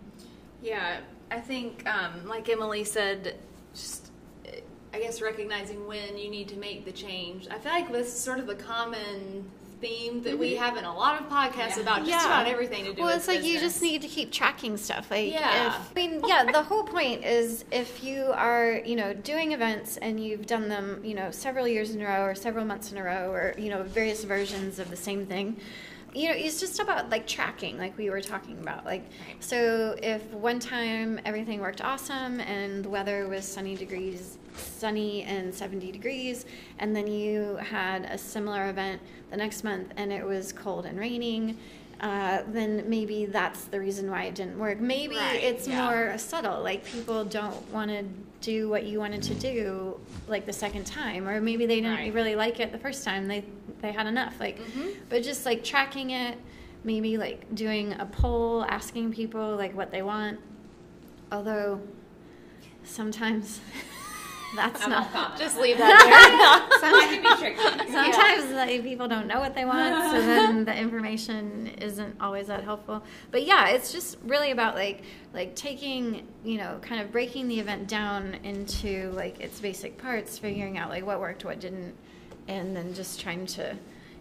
Yeah, 0.62 0.98
I 1.30 1.38
think 1.38 1.88
um, 1.88 2.26
like 2.26 2.48
Emily 2.48 2.82
said, 2.82 3.36
just 3.72 4.10
I 4.92 4.98
guess 4.98 5.22
recognizing 5.22 5.86
when 5.86 6.18
you 6.18 6.28
need 6.28 6.48
to 6.48 6.56
make 6.56 6.86
the 6.86 6.92
change. 6.92 7.46
I 7.52 7.58
feel 7.58 7.70
like 7.70 7.92
this 7.92 8.08
is 8.08 8.18
sort 8.18 8.40
of 8.40 8.48
a 8.48 8.56
common 8.56 9.48
theme 9.80 10.22
that 10.22 10.30
mm-hmm. 10.30 10.40
we 10.40 10.54
have 10.56 10.76
in 10.76 10.84
a 10.84 10.94
lot 10.94 11.20
of 11.20 11.28
podcasts 11.28 11.76
yeah. 11.76 11.82
about 11.82 11.98
just 11.98 12.10
yeah. 12.10 12.26
about 12.26 12.46
everything 12.46 12.84
to 12.84 12.94
do 12.94 13.02
well, 13.02 13.16
it's 13.16 13.28
like 13.28 13.38
business. 13.38 13.54
you 13.54 13.60
just 13.60 13.82
need 13.82 14.02
to 14.02 14.08
keep 14.08 14.32
tracking 14.32 14.76
stuff. 14.76 15.10
Like, 15.10 15.30
yeah. 15.30 15.68
If, 15.68 15.90
I 15.90 15.94
mean, 15.94 16.20
yeah, 16.26 16.50
the 16.50 16.62
whole 16.62 16.84
point 16.84 17.24
is 17.24 17.64
if 17.70 18.02
you 18.02 18.32
are, 18.34 18.80
you 18.84 18.96
know, 18.96 19.12
doing 19.12 19.52
events 19.52 19.96
and 19.98 20.22
you've 20.22 20.46
done 20.46 20.68
them, 20.68 21.00
you 21.04 21.14
know, 21.14 21.30
several 21.30 21.66
years 21.68 21.94
in 21.94 22.00
a 22.00 22.04
row 22.06 22.22
or 22.22 22.34
several 22.34 22.64
months 22.64 22.92
in 22.92 22.98
a 22.98 23.02
row 23.02 23.30
or, 23.30 23.54
you 23.58 23.70
know, 23.70 23.82
various 23.82 24.24
versions 24.24 24.78
of 24.78 24.90
the 24.90 24.96
same 24.96 25.26
thing, 25.26 25.56
you 26.14 26.28
know, 26.28 26.34
it's 26.34 26.58
just 26.58 26.80
about 26.80 27.10
like 27.10 27.26
tracking, 27.26 27.78
like 27.78 27.96
we 27.98 28.10
were 28.10 28.20
talking 28.20 28.58
about. 28.58 28.84
Like, 28.84 29.04
so 29.40 29.96
if 30.02 30.24
one 30.32 30.58
time 30.58 31.20
everything 31.24 31.60
worked 31.60 31.80
awesome 31.80 32.40
and 32.40 32.84
the 32.84 32.88
weather 32.88 33.28
was 33.28 33.44
sunny 33.44 33.76
degrees, 33.76 34.38
sunny 34.58 35.22
and 35.22 35.54
70 35.54 35.92
degrees, 35.92 36.46
and 36.78 36.94
then 36.94 37.06
you 37.06 37.56
had 37.56 38.04
a 38.04 38.18
similar 38.18 38.68
event 38.68 39.00
the 39.30 39.36
next 39.36 39.64
month 39.64 39.92
and 39.96 40.12
it 40.12 40.24
was 40.24 40.52
cold 40.52 40.86
and 40.86 40.98
raining, 40.98 41.56
uh, 42.00 42.42
then 42.48 42.84
maybe 42.88 43.26
that's 43.26 43.64
the 43.64 43.80
reason 43.80 44.10
why 44.10 44.24
it 44.24 44.34
didn't 44.34 44.58
work. 44.58 44.78
Maybe 44.78 45.16
right, 45.16 45.42
it's 45.42 45.66
yeah. 45.66 45.84
more 45.84 46.18
subtle, 46.18 46.62
like 46.62 46.84
people 46.84 47.24
don't 47.24 47.72
want 47.72 47.90
to 47.90 48.04
do 48.40 48.68
what 48.68 48.84
you 48.84 49.00
wanted 49.00 49.22
to 49.24 49.34
do 49.34 49.98
like 50.28 50.46
the 50.46 50.52
second 50.52 50.86
time, 50.86 51.26
or 51.26 51.40
maybe 51.40 51.66
they 51.66 51.80
didn't 51.80 51.96
right. 51.96 52.14
really 52.14 52.36
like 52.36 52.60
it 52.60 52.70
the 52.70 52.78
first 52.78 53.04
time. 53.04 53.26
They 53.26 53.44
they 53.80 53.92
had 53.92 54.06
enough. 54.06 54.38
Like, 54.38 54.58
mm-hmm. 54.58 54.90
but 55.08 55.22
just 55.22 55.44
like 55.44 55.64
tracking 55.64 56.10
it, 56.10 56.38
maybe 56.84 57.18
like 57.18 57.52
doing 57.54 57.94
a 57.94 58.06
poll, 58.06 58.64
asking 58.68 59.12
people 59.12 59.56
like 59.56 59.76
what 59.76 59.90
they 59.90 60.02
want. 60.02 60.38
Although 61.32 61.80
sometimes 62.84 63.60
that's 64.56 64.82
I'm 64.82 64.90
not 64.90 65.38
just 65.38 65.58
leave 65.58 65.78
that 65.78 65.98
there. 66.04 66.80
sometimes, 66.80 67.92
sometimes 67.92 68.50
yeah. 68.50 68.56
like, 68.56 68.82
people 68.82 69.08
don't 69.08 69.26
know 69.26 69.40
what 69.40 69.54
they 69.54 69.64
want, 69.64 70.10
so 70.10 70.20
then 70.20 70.64
the 70.64 70.76
information 70.76 71.68
isn't 71.78 72.16
always 72.20 72.46
that 72.46 72.64
helpful. 72.64 73.02
But 73.30 73.44
yeah, 73.44 73.68
it's 73.68 73.92
just 73.92 74.16
really 74.24 74.50
about 74.50 74.74
like 74.74 75.02
like 75.34 75.54
taking 75.54 76.26
you 76.44 76.58
know 76.58 76.78
kind 76.82 77.00
of 77.00 77.12
breaking 77.12 77.48
the 77.48 77.60
event 77.60 77.88
down 77.88 78.34
into 78.44 79.10
like 79.12 79.40
its 79.40 79.60
basic 79.60 79.98
parts, 79.98 80.38
figuring 80.38 80.78
out 80.78 80.90
like 80.90 81.04
what 81.04 81.20
worked, 81.20 81.44
what 81.44 81.60
didn't 81.60 81.94
and 82.48 82.74
then 82.74 82.94
just 82.94 83.20
trying 83.20 83.44
to 83.44 83.76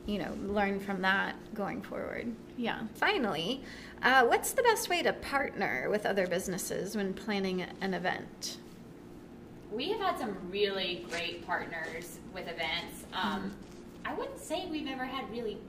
you 0.07 0.17
know, 0.17 0.33
learn 0.45 0.79
from 0.79 1.01
that 1.01 1.35
going 1.53 1.81
forward. 1.81 2.33
Yeah. 2.55 2.79
Finally, 2.95 3.61
uh, 4.01 4.25
what's 4.25 4.53
the 4.53 4.63
best 4.63 4.89
way 4.89 5.03
to 5.03 5.11
partner 5.11 5.89
with 5.89 6.05
other 6.05 6.25
businesses 6.25 6.95
when 6.95 7.13
planning 7.13 7.65
an 7.81 7.93
event? 7.93 8.57
We 9.77 9.89
have 9.89 9.99
had 9.99 10.17
some 10.17 10.35
really 10.49 11.05
great 11.11 11.45
partners 11.45 12.17
with 12.33 12.47
events. 12.47 13.05
Um, 13.13 13.21
mm-hmm. 13.21 13.49
I 14.05 14.13
wouldn't 14.15 14.39
say 14.39 14.65
we've 14.71 14.87
ever 14.87 15.05
had 15.05 15.29
really 15.29 15.59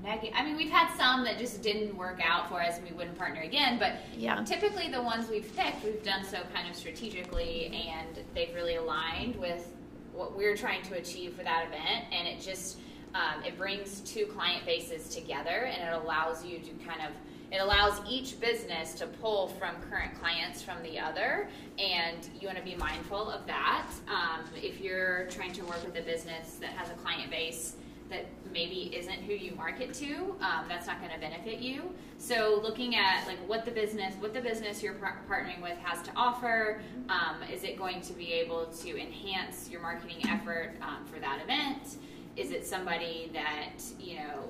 negative. 0.00 0.32
I 0.36 0.44
mean, 0.44 0.56
we've 0.56 0.70
had 0.70 0.96
some 0.96 1.24
that 1.24 1.36
just 1.36 1.60
didn't 1.60 1.96
work 1.96 2.20
out 2.24 2.48
for 2.48 2.62
us 2.62 2.78
and 2.78 2.88
we 2.88 2.94
wouldn't 2.94 3.18
partner 3.18 3.40
again, 3.40 3.80
but 3.80 3.94
yeah. 4.16 4.44
typically 4.44 4.92
the 4.92 5.02
ones 5.02 5.28
we've 5.28 5.54
picked, 5.56 5.84
we've 5.84 6.04
done 6.04 6.24
so 6.24 6.38
kind 6.54 6.70
of 6.70 6.76
strategically 6.76 7.66
and 7.90 8.24
they've 8.32 8.54
really 8.54 8.76
aligned 8.76 9.34
with 9.34 9.74
what 10.12 10.36
we're 10.36 10.56
trying 10.56 10.82
to 10.82 10.94
achieve 10.94 11.34
for 11.34 11.42
that 11.42 11.66
event 11.66 12.04
and 12.12 12.28
it 12.28 12.40
just 12.40 12.78
um, 13.16 13.42
it 13.44 13.58
brings 13.58 14.00
two 14.00 14.26
client 14.26 14.64
bases 14.64 15.08
together 15.12 15.64
and 15.64 15.82
it 15.82 16.00
allows 16.00 16.44
you 16.44 16.58
to 16.60 16.70
kind 16.86 17.00
of 17.00 17.10
it 17.52 17.58
allows 17.58 18.00
each 18.08 18.40
business 18.40 18.94
to 18.94 19.06
pull 19.06 19.48
from 19.48 19.76
current 19.90 20.18
clients 20.20 20.62
from 20.62 20.82
the 20.82 20.98
other 20.98 21.48
and 21.78 22.28
you 22.40 22.46
want 22.48 22.58
to 22.58 22.64
be 22.64 22.74
mindful 22.74 23.30
of 23.30 23.46
that. 23.46 23.86
Um, 24.08 24.44
if 24.56 24.80
you're 24.80 25.26
trying 25.30 25.52
to 25.52 25.62
work 25.64 25.84
with 25.84 25.96
a 25.96 26.02
business 26.02 26.56
that 26.60 26.70
has 26.70 26.90
a 26.90 26.94
client 26.94 27.30
base 27.30 27.76
that 28.08 28.26
maybe 28.52 28.94
isn't 28.96 29.22
who 29.22 29.32
you 29.32 29.54
market 29.56 29.92
to 29.92 30.36
um, 30.40 30.64
that's 30.68 30.86
not 30.86 31.00
going 31.00 31.12
to 31.12 31.18
benefit 31.18 31.58
you. 31.58 31.82
So 32.18 32.60
looking 32.62 32.96
at 32.96 33.26
like 33.26 33.38
what 33.48 33.64
the 33.64 33.70
business 33.70 34.14
what 34.20 34.32
the 34.32 34.40
business 34.40 34.82
you're 34.82 34.94
par- 34.94 35.22
partnering 35.28 35.62
with 35.62 35.76
has 35.78 36.02
to 36.02 36.10
offer 36.16 36.80
um, 37.08 37.42
is 37.52 37.64
it 37.64 37.76
going 37.76 38.00
to 38.02 38.12
be 38.12 38.32
able 38.32 38.66
to 38.66 39.00
enhance 39.00 39.68
your 39.68 39.80
marketing 39.80 40.18
effort 40.28 40.74
um, 40.82 41.04
for 41.06 41.18
that 41.20 41.40
event? 41.42 41.96
Is 42.36 42.50
it 42.50 42.66
somebody 42.66 43.30
that 43.32 43.82
you 43.98 44.16
know 44.16 44.44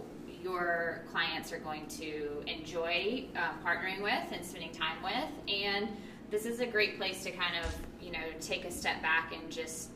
your 0.46 1.02
clients 1.10 1.52
are 1.52 1.58
going 1.58 1.84
to 1.88 2.40
enjoy 2.46 3.24
um, 3.34 3.58
partnering 3.64 4.00
with 4.00 4.30
and 4.30 4.44
spending 4.44 4.70
time 4.70 4.96
with 5.02 5.52
and 5.52 5.88
this 6.30 6.46
is 6.46 6.60
a 6.60 6.66
great 6.66 6.96
place 6.98 7.24
to 7.24 7.32
kind 7.32 7.56
of 7.64 7.76
you 8.00 8.12
know 8.12 8.20
take 8.40 8.64
a 8.64 8.70
step 8.70 9.02
back 9.02 9.34
and 9.34 9.50
just 9.50 9.90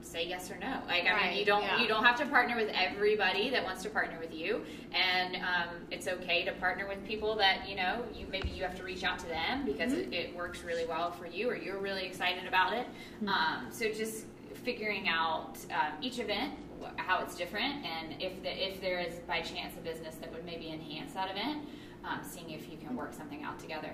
say 0.00 0.26
yes 0.26 0.50
or 0.50 0.58
no. 0.58 0.80
Like 0.88 1.04
I 1.06 1.30
mean, 1.30 1.38
you 1.38 1.44
don't 1.44 1.62
yeah. 1.62 1.80
you 1.80 1.86
don't 1.86 2.04
have 2.04 2.18
to 2.18 2.26
partner 2.26 2.56
with 2.56 2.70
everybody 2.74 3.48
that 3.50 3.62
wants 3.62 3.82
to 3.84 3.90
partner 3.90 4.18
with 4.18 4.34
you, 4.34 4.62
and 4.92 5.36
um, 5.36 5.68
it's 5.90 6.08
okay 6.08 6.44
to 6.44 6.52
partner 6.52 6.88
with 6.88 7.04
people 7.06 7.36
that 7.36 7.68
you 7.68 7.76
know 7.76 8.04
you 8.12 8.26
maybe 8.30 8.48
you 8.50 8.62
have 8.64 8.76
to 8.76 8.82
reach 8.82 9.04
out 9.04 9.20
to 9.20 9.26
them 9.26 9.64
because 9.64 9.92
mm-hmm. 9.92 10.12
it, 10.12 10.30
it, 10.30 10.36
works 10.36 10.64
really 10.64 10.84
well 10.86 11.12
for 11.12 11.26
you 11.26 11.48
or 11.48 11.56
you're 11.56 11.78
really 11.78 12.04
excited 12.04 12.46
about 12.46 12.72
it. 12.74 12.86
Mm-hmm. 13.22 13.28
Um, 13.28 13.66
so 13.70 13.90
just 13.92 14.26
figuring 14.64 15.08
out 15.08 15.58
um, 15.70 15.92
each 16.00 16.18
event 16.18 16.52
how 16.96 17.22
it's 17.22 17.36
different 17.36 17.84
and 17.84 18.20
if 18.20 18.42
the, 18.42 18.68
if 18.68 18.80
there 18.80 18.98
is 18.98 19.14
by 19.28 19.40
chance 19.40 19.74
a 19.76 19.80
business 19.80 20.16
that 20.16 20.32
would 20.32 20.44
maybe 20.44 20.70
enhance 20.70 21.12
that 21.12 21.30
event 21.30 21.62
um, 22.04 22.20
seeing 22.22 22.50
if 22.50 22.70
you 22.70 22.76
can 22.76 22.96
work 22.96 23.12
something 23.12 23.42
out 23.42 23.58
together 23.58 23.90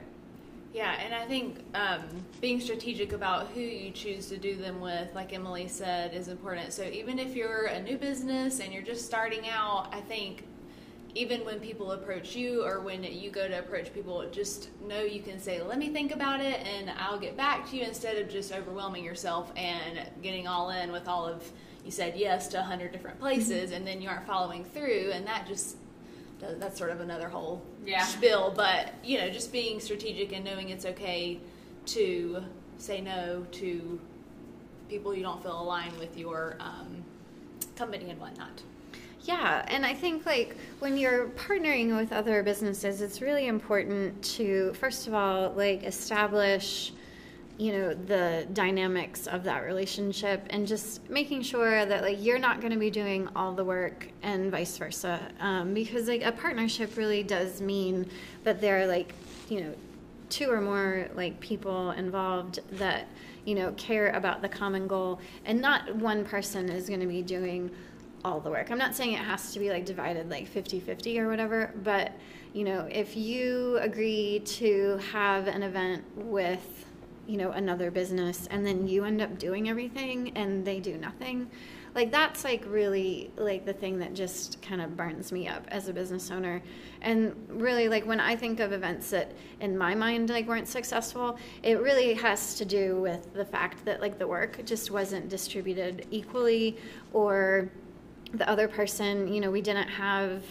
yeah, 0.72 1.00
and 1.02 1.14
I 1.14 1.24
think 1.24 1.58
um, 1.74 2.02
being 2.40 2.60
strategic 2.60 3.12
about 3.12 3.48
who 3.48 3.60
you 3.60 3.90
choose 3.90 4.28
to 4.28 4.36
do 4.36 4.54
them 4.56 4.80
with, 4.80 5.14
like 5.14 5.32
Emily 5.32 5.66
said, 5.66 6.12
is 6.12 6.28
important. 6.28 6.72
So 6.72 6.82
even 6.82 7.18
if 7.18 7.34
you're 7.34 7.66
a 7.66 7.80
new 7.80 7.96
business 7.96 8.60
and 8.60 8.72
you're 8.72 8.82
just 8.82 9.06
starting 9.06 9.48
out, 9.48 9.88
I 9.92 10.00
think 10.02 10.44
even 11.18 11.44
when 11.44 11.58
people 11.58 11.92
approach 11.92 12.36
you 12.36 12.64
or 12.64 12.80
when 12.80 13.02
you 13.02 13.28
go 13.28 13.48
to 13.48 13.58
approach 13.58 13.92
people, 13.92 14.24
just 14.30 14.70
know 14.86 15.00
you 15.00 15.20
can 15.20 15.40
say, 15.40 15.60
let 15.60 15.76
me 15.76 15.88
think 15.88 16.14
about 16.14 16.40
it 16.40 16.64
and 16.64 16.88
I'll 16.96 17.18
get 17.18 17.36
back 17.36 17.68
to 17.70 17.76
you 17.76 17.82
instead 17.82 18.18
of 18.18 18.28
just 18.28 18.52
overwhelming 18.52 19.04
yourself 19.04 19.52
and 19.56 20.00
getting 20.22 20.46
all 20.46 20.70
in 20.70 20.92
with 20.92 21.08
all 21.08 21.26
of, 21.26 21.42
you 21.84 21.90
said 21.90 22.16
yes 22.16 22.46
to 22.48 22.58
100 22.58 22.92
different 22.92 23.18
places 23.18 23.70
mm-hmm. 23.70 23.74
and 23.74 23.86
then 23.86 24.00
you 24.00 24.08
aren't 24.08 24.28
following 24.28 24.64
through 24.64 25.10
and 25.12 25.26
that 25.26 25.46
just 25.48 25.76
that's 26.40 26.78
sort 26.78 26.90
of 26.90 27.00
another 27.00 27.28
whole 27.28 27.60
yeah. 27.84 28.04
spiel. 28.04 28.52
But 28.54 28.94
you 29.02 29.18
know, 29.18 29.28
just 29.28 29.50
being 29.50 29.80
strategic 29.80 30.32
and 30.32 30.44
knowing 30.44 30.68
it's 30.68 30.86
okay 30.86 31.40
to 31.86 32.44
say 32.76 33.00
no 33.00 33.44
to 33.50 34.00
people 34.88 35.12
you 35.12 35.24
don't 35.24 35.42
feel 35.42 35.60
aligned 35.60 35.98
with 35.98 36.16
your 36.16 36.56
um, 36.60 37.02
company 37.74 38.08
and 38.08 38.20
whatnot. 38.20 38.62
Yeah, 39.28 39.62
and 39.68 39.84
I 39.84 39.92
think 39.92 40.24
like 40.24 40.56
when 40.78 40.96
you're 40.96 41.26
partnering 41.26 41.94
with 41.94 42.14
other 42.14 42.42
businesses, 42.42 43.02
it's 43.02 43.20
really 43.20 43.46
important 43.46 44.22
to 44.36 44.72
first 44.72 45.06
of 45.06 45.12
all 45.12 45.52
like 45.52 45.84
establish 45.84 46.94
you 47.58 47.72
know 47.72 47.92
the 47.92 48.46
dynamics 48.54 49.26
of 49.26 49.44
that 49.44 49.66
relationship 49.66 50.46
and 50.48 50.66
just 50.66 51.10
making 51.10 51.42
sure 51.42 51.84
that 51.84 52.00
like 52.00 52.24
you're 52.24 52.38
not 52.38 52.62
going 52.62 52.72
to 52.72 52.78
be 52.78 52.88
doing 52.88 53.28
all 53.36 53.52
the 53.52 53.64
work 53.64 54.08
and 54.22 54.50
vice 54.50 54.78
versa. 54.78 55.20
Um, 55.40 55.74
because 55.74 56.08
like 56.08 56.22
a 56.22 56.32
partnership 56.32 56.96
really 56.96 57.22
does 57.22 57.60
mean 57.60 58.08
that 58.44 58.62
there 58.62 58.80
are 58.80 58.86
like 58.86 59.12
you 59.50 59.60
know 59.60 59.74
two 60.30 60.50
or 60.50 60.62
more 60.62 61.06
like 61.14 61.38
people 61.40 61.90
involved 61.90 62.60
that 62.78 63.08
you 63.44 63.54
know 63.54 63.72
care 63.72 64.08
about 64.12 64.40
the 64.40 64.48
common 64.48 64.86
goal. 64.86 65.20
And 65.44 65.60
not 65.60 65.94
one 65.96 66.24
person 66.24 66.70
is 66.70 66.88
going 66.88 67.00
to 67.00 67.06
be 67.06 67.20
doing 67.20 67.70
all 68.24 68.40
the 68.40 68.50
work. 68.50 68.70
I'm 68.70 68.78
not 68.78 68.94
saying 68.94 69.12
it 69.12 69.20
has 69.20 69.52
to 69.52 69.58
be 69.58 69.70
like 69.70 69.84
divided 69.84 70.30
like 70.30 70.52
50-50 70.52 71.18
or 71.18 71.28
whatever 71.28 71.72
but 71.82 72.12
you 72.52 72.64
know 72.64 72.88
if 72.90 73.16
you 73.16 73.78
agree 73.78 74.40
to 74.44 74.98
have 75.12 75.46
an 75.46 75.62
event 75.62 76.04
with 76.16 76.86
you 77.26 77.36
know 77.36 77.50
another 77.52 77.90
business 77.90 78.48
and 78.50 78.66
then 78.66 78.88
you 78.88 79.04
end 79.04 79.20
up 79.20 79.38
doing 79.38 79.68
everything 79.68 80.32
and 80.36 80.64
they 80.64 80.80
do 80.80 80.96
nothing 80.96 81.50
like 81.94 82.10
that's 82.10 82.44
like 82.44 82.64
really 82.66 83.30
like 83.36 83.64
the 83.64 83.72
thing 83.72 83.98
that 83.98 84.14
just 84.14 84.62
kind 84.62 84.80
of 84.80 84.96
burns 84.96 85.32
me 85.32 85.48
up 85.48 85.64
as 85.68 85.88
a 85.88 85.92
business 85.92 86.30
owner. 86.30 86.62
And 87.00 87.34
really 87.48 87.88
like 87.88 88.06
when 88.06 88.18
i 88.18 88.34
think 88.34 88.58
of 88.60 88.72
events 88.72 89.10
that 89.10 89.32
in 89.60 89.78
my 89.78 89.94
mind 89.94 90.30
like 90.30 90.48
weren't 90.48 90.66
successful 90.66 91.38
it 91.62 91.80
really 91.80 92.14
has 92.14 92.56
to 92.56 92.64
do 92.64 93.00
with 93.00 93.32
the 93.34 93.44
fact 93.44 93.84
that 93.84 94.00
like 94.00 94.18
the 94.18 94.26
work 94.26 94.64
just 94.64 94.90
wasn't 94.90 95.28
distributed 95.28 96.06
equally 96.10 96.76
or 97.12 97.70
the 98.34 98.48
other 98.48 98.68
person 98.68 99.32
you 99.32 99.40
know 99.40 99.50
we 99.50 99.60
didn't 99.60 99.88
have 99.88 100.42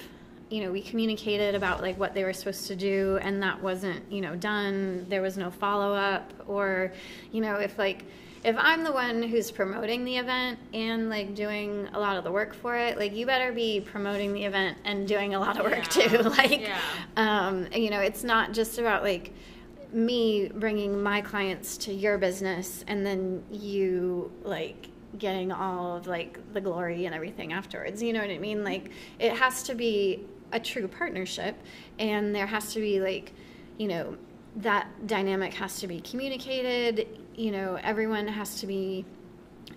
you 0.50 0.64
know, 0.64 0.72
we 0.72 0.82
communicated 0.82 1.56
about 1.56 1.82
like 1.82 2.00
what 2.00 2.14
they 2.14 2.24
were 2.24 2.34
supposed 2.34 2.68
to 2.68 2.76
do 2.76 3.20
and 3.22 3.44
that 3.44 3.62
wasn't, 3.62 4.10
you 4.12 4.22
know, 4.22 4.36
done. 4.36 5.06
There 5.10 5.22
was 5.22 5.38
no 5.38 5.52
follow 5.52 5.94
up 5.94 6.32
or, 6.48 6.94
you 7.32 7.42
know, 7.42 7.56
if 7.56 7.78
like 7.78 8.06
if 8.44 8.56
I'm 8.58 8.84
the 8.84 8.92
one 8.92 9.24
who's 9.24 9.52
promoting 9.52 10.06
the 10.06 10.16
event 10.18 10.60
and 10.74 11.10
like 11.10 11.36
doing 11.36 11.90
a 11.94 12.00
lot 12.00 12.16
of 12.16 12.24
the 12.24 12.32
work 12.32 12.54
for 12.54 12.78
it, 12.78 12.98
like 12.98 13.14
you 13.14 13.26
better 13.26 13.52
be 13.52 13.82
promoting 13.82 14.32
the 14.32 14.46
event 14.46 14.78
and 14.86 15.08
doing 15.08 15.36
a 15.36 15.40
lot 15.40 15.60
of 15.60 15.66
work 15.66 15.96
yeah. 15.98 16.08
too. 16.08 16.18
like, 16.30 16.62
yeah. 16.62 16.80
um, 17.18 17.68
you 17.74 17.90
know, 17.90 18.00
it's 18.00 18.24
not 18.24 18.54
just 18.54 18.80
about 18.80 19.04
like 19.04 19.34
me 19.92 20.50
bringing 20.56 21.02
my 21.02 21.20
clients 21.20 21.78
to 21.78 21.94
your 21.94 22.18
business 22.18 22.86
and 22.88 23.06
then 23.06 23.44
you 23.52 24.32
like 24.44 24.90
getting 25.18 25.52
all 25.52 25.98
of 25.98 26.08
like 26.08 26.40
the 26.54 26.62
glory 26.62 27.06
and 27.06 27.16
everything 27.16 27.54
afterwards. 27.54 28.02
You 28.02 28.14
know 28.14 28.22
what 28.22 28.30
I 28.30 28.38
mean? 28.38 28.64
Like 28.64 28.92
it 29.20 29.34
has 29.34 29.64
to 29.64 29.76
be 29.76 30.26
a 30.52 30.60
true 30.60 30.88
partnership 30.88 31.56
and 32.00 32.34
there 32.34 32.46
has 32.46 32.74
to 32.74 32.80
be 32.80 33.00
like 33.00 33.34
you 33.78 33.88
know 33.88 34.16
that 34.56 34.88
dynamic 35.06 35.54
has 35.54 35.80
to 35.80 35.88
be 35.88 36.00
communicated 36.02 37.08
you 37.36 37.52
know 37.52 37.78
everyone 37.84 38.28
has 38.28 38.60
to 38.60 38.68
be 38.68 39.06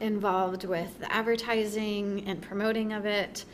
involved 0.01 0.65
with 0.65 0.99
the 1.01 1.13
advertising 1.13 2.25
and 2.27 2.41
promoting 2.41 2.93
of 2.93 3.05
it 3.05 3.45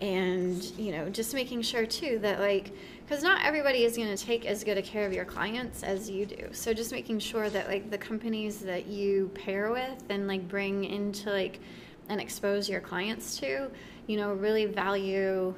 and 0.00 0.64
you 0.76 0.90
know 0.90 1.08
just 1.08 1.32
making 1.32 1.62
sure 1.62 1.86
too 1.86 2.18
that 2.18 2.40
like 2.40 2.72
because 3.04 3.22
not 3.22 3.44
everybody 3.44 3.84
is 3.84 3.96
going 3.96 4.14
to 4.14 4.22
take 4.22 4.46
as 4.46 4.64
good 4.64 4.78
a 4.78 4.82
care 4.82 5.06
of 5.06 5.12
your 5.12 5.26
clients 5.26 5.82
as 5.82 6.08
you 6.08 6.24
do. 6.24 6.48
So 6.52 6.72
just 6.72 6.90
making 6.90 7.18
sure 7.18 7.50
that 7.50 7.68
like 7.68 7.90
the 7.90 7.98
companies 7.98 8.60
that 8.60 8.86
you 8.86 9.30
pair 9.34 9.70
with 9.70 10.02
and 10.08 10.26
like 10.26 10.48
bring 10.48 10.84
into 10.84 11.30
like 11.30 11.60
and 12.08 12.20
expose 12.20 12.68
your 12.68 12.80
clients 12.80 13.38
to 13.38 13.70
you 14.06 14.16
know 14.16 14.34
really 14.34 14.66
value 14.66 15.54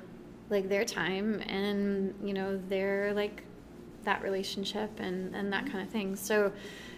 like 0.48 0.68
their 0.68 0.84
time 0.84 1.40
and 1.46 2.14
you 2.22 2.32
know 2.32 2.60
their 2.68 3.12
like 3.14 3.42
that 4.04 4.22
relationship 4.22 4.90
and 4.98 5.34
and 5.34 5.52
that 5.52 5.66
kind 5.66 5.86
of 5.86 5.88
thing. 5.88 6.16
So 6.16 6.52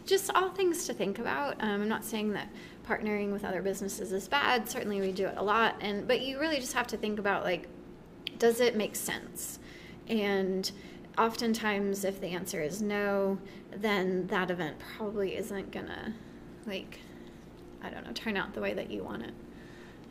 just 0.07 0.31
all 0.35 0.51
things 0.51 0.87
to 0.87 0.95
think 0.95 1.19
about. 1.19 1.57
Um, 1.61 1.83
i'm 1.83 1.89
not 1.89 2.05
saying 2.05 2.33
that 2.33 2.49
partnering 2.87 3.33
with 3.33 3.45
other 3.45 3.61
businesses 3.61 4.13
is 4.13 4.29
bad. 4.29 4.67
Certainly 4.67 5.03
we 5.03 5.13
do 5.13 5.27
it 5.27 5.35
a 5.37 5.43
lot. 5.43 5.77
And 5.83 6.09
but 6.09 6.23
you 6.23 6.39
really 6.41 6.59
just 6.59 6.73
have 6.73 6.87
to 6.89 6.97
think 6.97 7.19
about 7.19 7.45
like 7.45 7.69
does 8.39 8.61
it 8.61 8.77
make 8.77 8.97
sense 8.97 9.59
and 10.09 10.71
oftentimes 11.17 12.05
if 12.05 12.21
the 12.21 12.29
answer 12.29 12.63
is 12.63 12.81
no 12.81 13.39
then 13.77 14.27
that 14.29 14.51
event 14.51 14.77
probably 14.97 15.37
isn't 15.37 15.71
gonna 15.73 16.15
like 16.67 17.01
i 17.83 17.91
don't 17.91 18.07
know 18.07 18.13
turn 18.13 18.37
out 18.37 18.55
the 18.55 18.61
way 18.61 18.73
that 18.75 18.91
you 18.91 19.03
want 19.03 19.23
it. 19.23 19.35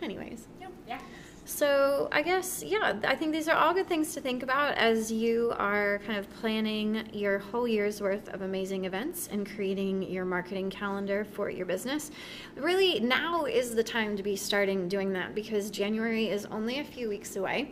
Anyways. 0.01 0.47
Yeah. 0.87 0.99
So, 1.45 2.09
I 2.11 2.23
guess, 2.23 2.61
yeah, 2.61 2.99
I 3.05 3.15
think 3.15 3.31
these 3.31 3.47
are 3.47 3.55
all 3.55 3.73
good 3.73 3.87
things 3.87 4.13
to 4.15 4.21
think 4.21 4.43
about 4.43 4.75
as 4.75 5.09
you 5.09 5.53
are 5.57 6.01
kind 6.05 6.19
of 6.19 6.29
planning 6.41 7.07
your 7.13 7.39
whole 7.39 7.65
year's 7.65 8.01
worth 8.01 8.27
of 8.29 8.41
amazing 8.41 8.83
events 8.83 9.29
and 9.31 9.49
creating 9.49 10.03
your 10.03 10.25
marketing 10.25 10.69
calendar 10.69 11.23
for 11.23 11.49
your 11.49 11.65
business. 11.65 12.11
Really, 12.57 12.99
now 12.99 13.45
is 13.45 13.73
the 13.75 13.83
time 13.83 14.17
to 14.17 14.23
be 14.23 14.35
starting 14.35 14.89
doing 14.89 15.13
that 15.13 15.33
because 15.33 15.71
January 15.71 16.27
is 16.27 16.45
only 16.47 16.79
a 16.79 16.83
few 16.83 17.07
weeks 17.07 17.37
away 17.37 17.71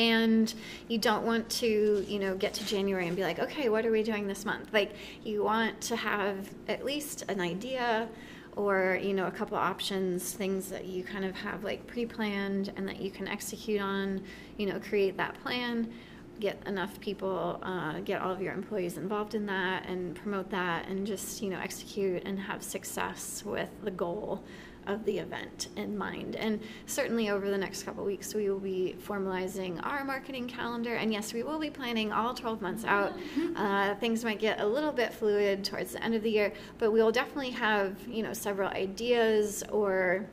and 0.00 0.54
you 0.88 0.96
don't 0.96 1.26
want 1.26 1.48
to 1.50 2.02
you 2.08 2.18
know 2.18 2.34
get 2.34 2.54
to 2.54 2.64
january 2.64 3.06
and 3.06 3.14
be 3.14 3.22
like 3.22 3.38
okay 3.38 3.68
what 3.68 3.84
are 3.84 3.90
we 3.90 4.02
doing 4.02 4.26
this 4.26 4.44
month? 4.44 4.68
Like 4.72 4.94
you 5.24 5.44
want 5.44 5.80
to 5.82 5.96
have 5.96 6.50
at 6.68 6.84
least 6.84 7.24
an 7.28 7.40
idea 7.40 8.08
or 8.56 8.98
you 9.00 9.14
know 9.14 9.26
a 9.26 9.30
couple 9.30 9.56
options 9.56 10.32
things 10.32 10.68
that 10.68 10.86
you 10.86 11.04
kind 11.04 11.24
of 11.24 11.34
have 11.36 11.62
like 11.62 11.86
pre-planned 11.86 12.72
and 12.76 12.88
that 12.88 13.00
you 13.00 13.10
can 13.10 13.28
execute 13.28 13.80
on 13.80 14.22
you 14.56 14.66
know 14.66 14.80
create 14.80 15.16
that 15.16 15.34
plan 15.42 15.92
get 16.40 16.60
enough 16.66 16.98
people 17.00 17.60
uh, 17.62 18.00
get 18.00 18.22
all 18.22 18.32
of 18.32 18.40
your 18.40 18.54
employees 18.54 18.96
involved 18.96 19.34
in 19.34 19.44
that 19.46 19.86
and 19.86 20.16
promote 20.16 20.50
that 20.50 20.88
and 20.88 21.06
just 21.06 21.42
you 21.42 21.50
know 21.50 21.60
execute 21.60 22.22
and 22.24 22.38
have 22.38 22.62
success 22.62 23.42
with 23.44 23.70
the 23.84 23.90
goal 23.90 24.42
of 24.90 25.04
the 25.04 25.18
event 25.18 25.68
in 25.76 25.96
mind. 25.96 26.36
And 26.36 26.60
certainly 26.86 27.30
over 27.30 27.48
the 27.50 27.58
next 27.58 27.84
couple 27.84 28.04
weeks, 28.04 28.34
we 28.34 28.50
will 28.50 28.58
be 28.58 28.96
formalizing 29.06 29.84
our 29.84 30.04
marketing 30.04 30.48
calendar. 30.48 30.94
And 30.94 31.12
yes, 31.12 31.32
we 31.32 31.42
will 31.42 31.58
be 31.58 31.70
planning 31.70 32.12
all 32.12 32.34
12 32.34 32.60
months 32.60 32.84
out. 32.84 33.16
Mm-hmm. 33.16 33.56
Uh, 33.56 33.94
things 33.96 34.24
might 34.24 34.38
get 34.38 34.60
a 34.60 34.66
little 34.66 34.92
bit 34.92 35.12
fluid 35.12 35.64
towards 35.64 35.92
the 35.92 36.02
end 36.02 36.14
of 36.14 36.22
the 36.22 36.30
year, 36.30 36.52
but 36.78 36.92
we 36.92 37.02
will 37.02 37.12
definitely 37.12 37.50
have 37.50 37.96
you 38.08 38.22
know 38.22 38.32
several 38.32 38.68
ideas 38.70 39.62
or 39.70 40.26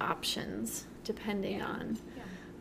options 0.00 0.86
depending 1.04 1.58
yeah. 1.58 1.66
on 1.66 1.98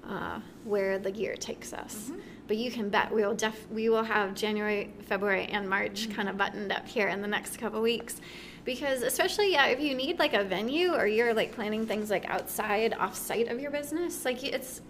uh, 0.08 0.40
where 0.66 1.00
the 1.00 1.12
year 1.12 1.36
takes 1.36 1.74
us. 1.74 1.96
Mm-hmm. 1.96 2.20
But 2.46 2.58
you 2.58 2.72
can 2.72 2.90
bet 2.90 3.14
we 3.14 3.26
will 3.26 3.36
def- 3.36 3.70
we 3.72 3.88
will 3.88 4.04
have 4.04 4.36
January, 4.36 4.94
February, 5.04 5.46
and 5.46 5.70
March 5.70 6.04
mm-hmm. 6.04 6.14
kind 6.14 6.28
of 6.28 6.38
buttoned 6.38 6.72
up 6.74 6.88
here 6.88 7.08
in 7.08 7.22
the 7.22 7.28
next 7.28 7.58
couple 7.58 7.82
weeks 7.82 8.20
because 8.66 9.02
especially 9.02 9.52
yeah 9.52 9.66
if 9.68 9.80
you 9.80 9.94
need 9.94 10.20
like 10.20 10.34
a 10.34 10.44
venue 10.44 10.94
or 10.94 11.06
you're 11.08 11.34
like 11.34 11.52
planning 11.54 11.86
things 11.86 12.10
like 12.10 12.26
outside 12.30 12.94
off 12.94 13.16
site 13.16 13.48
of 13.48 13.60
your 13.60 13.72
business 13.72 14.26
like 14.26 14.44
it's 14.44 14.82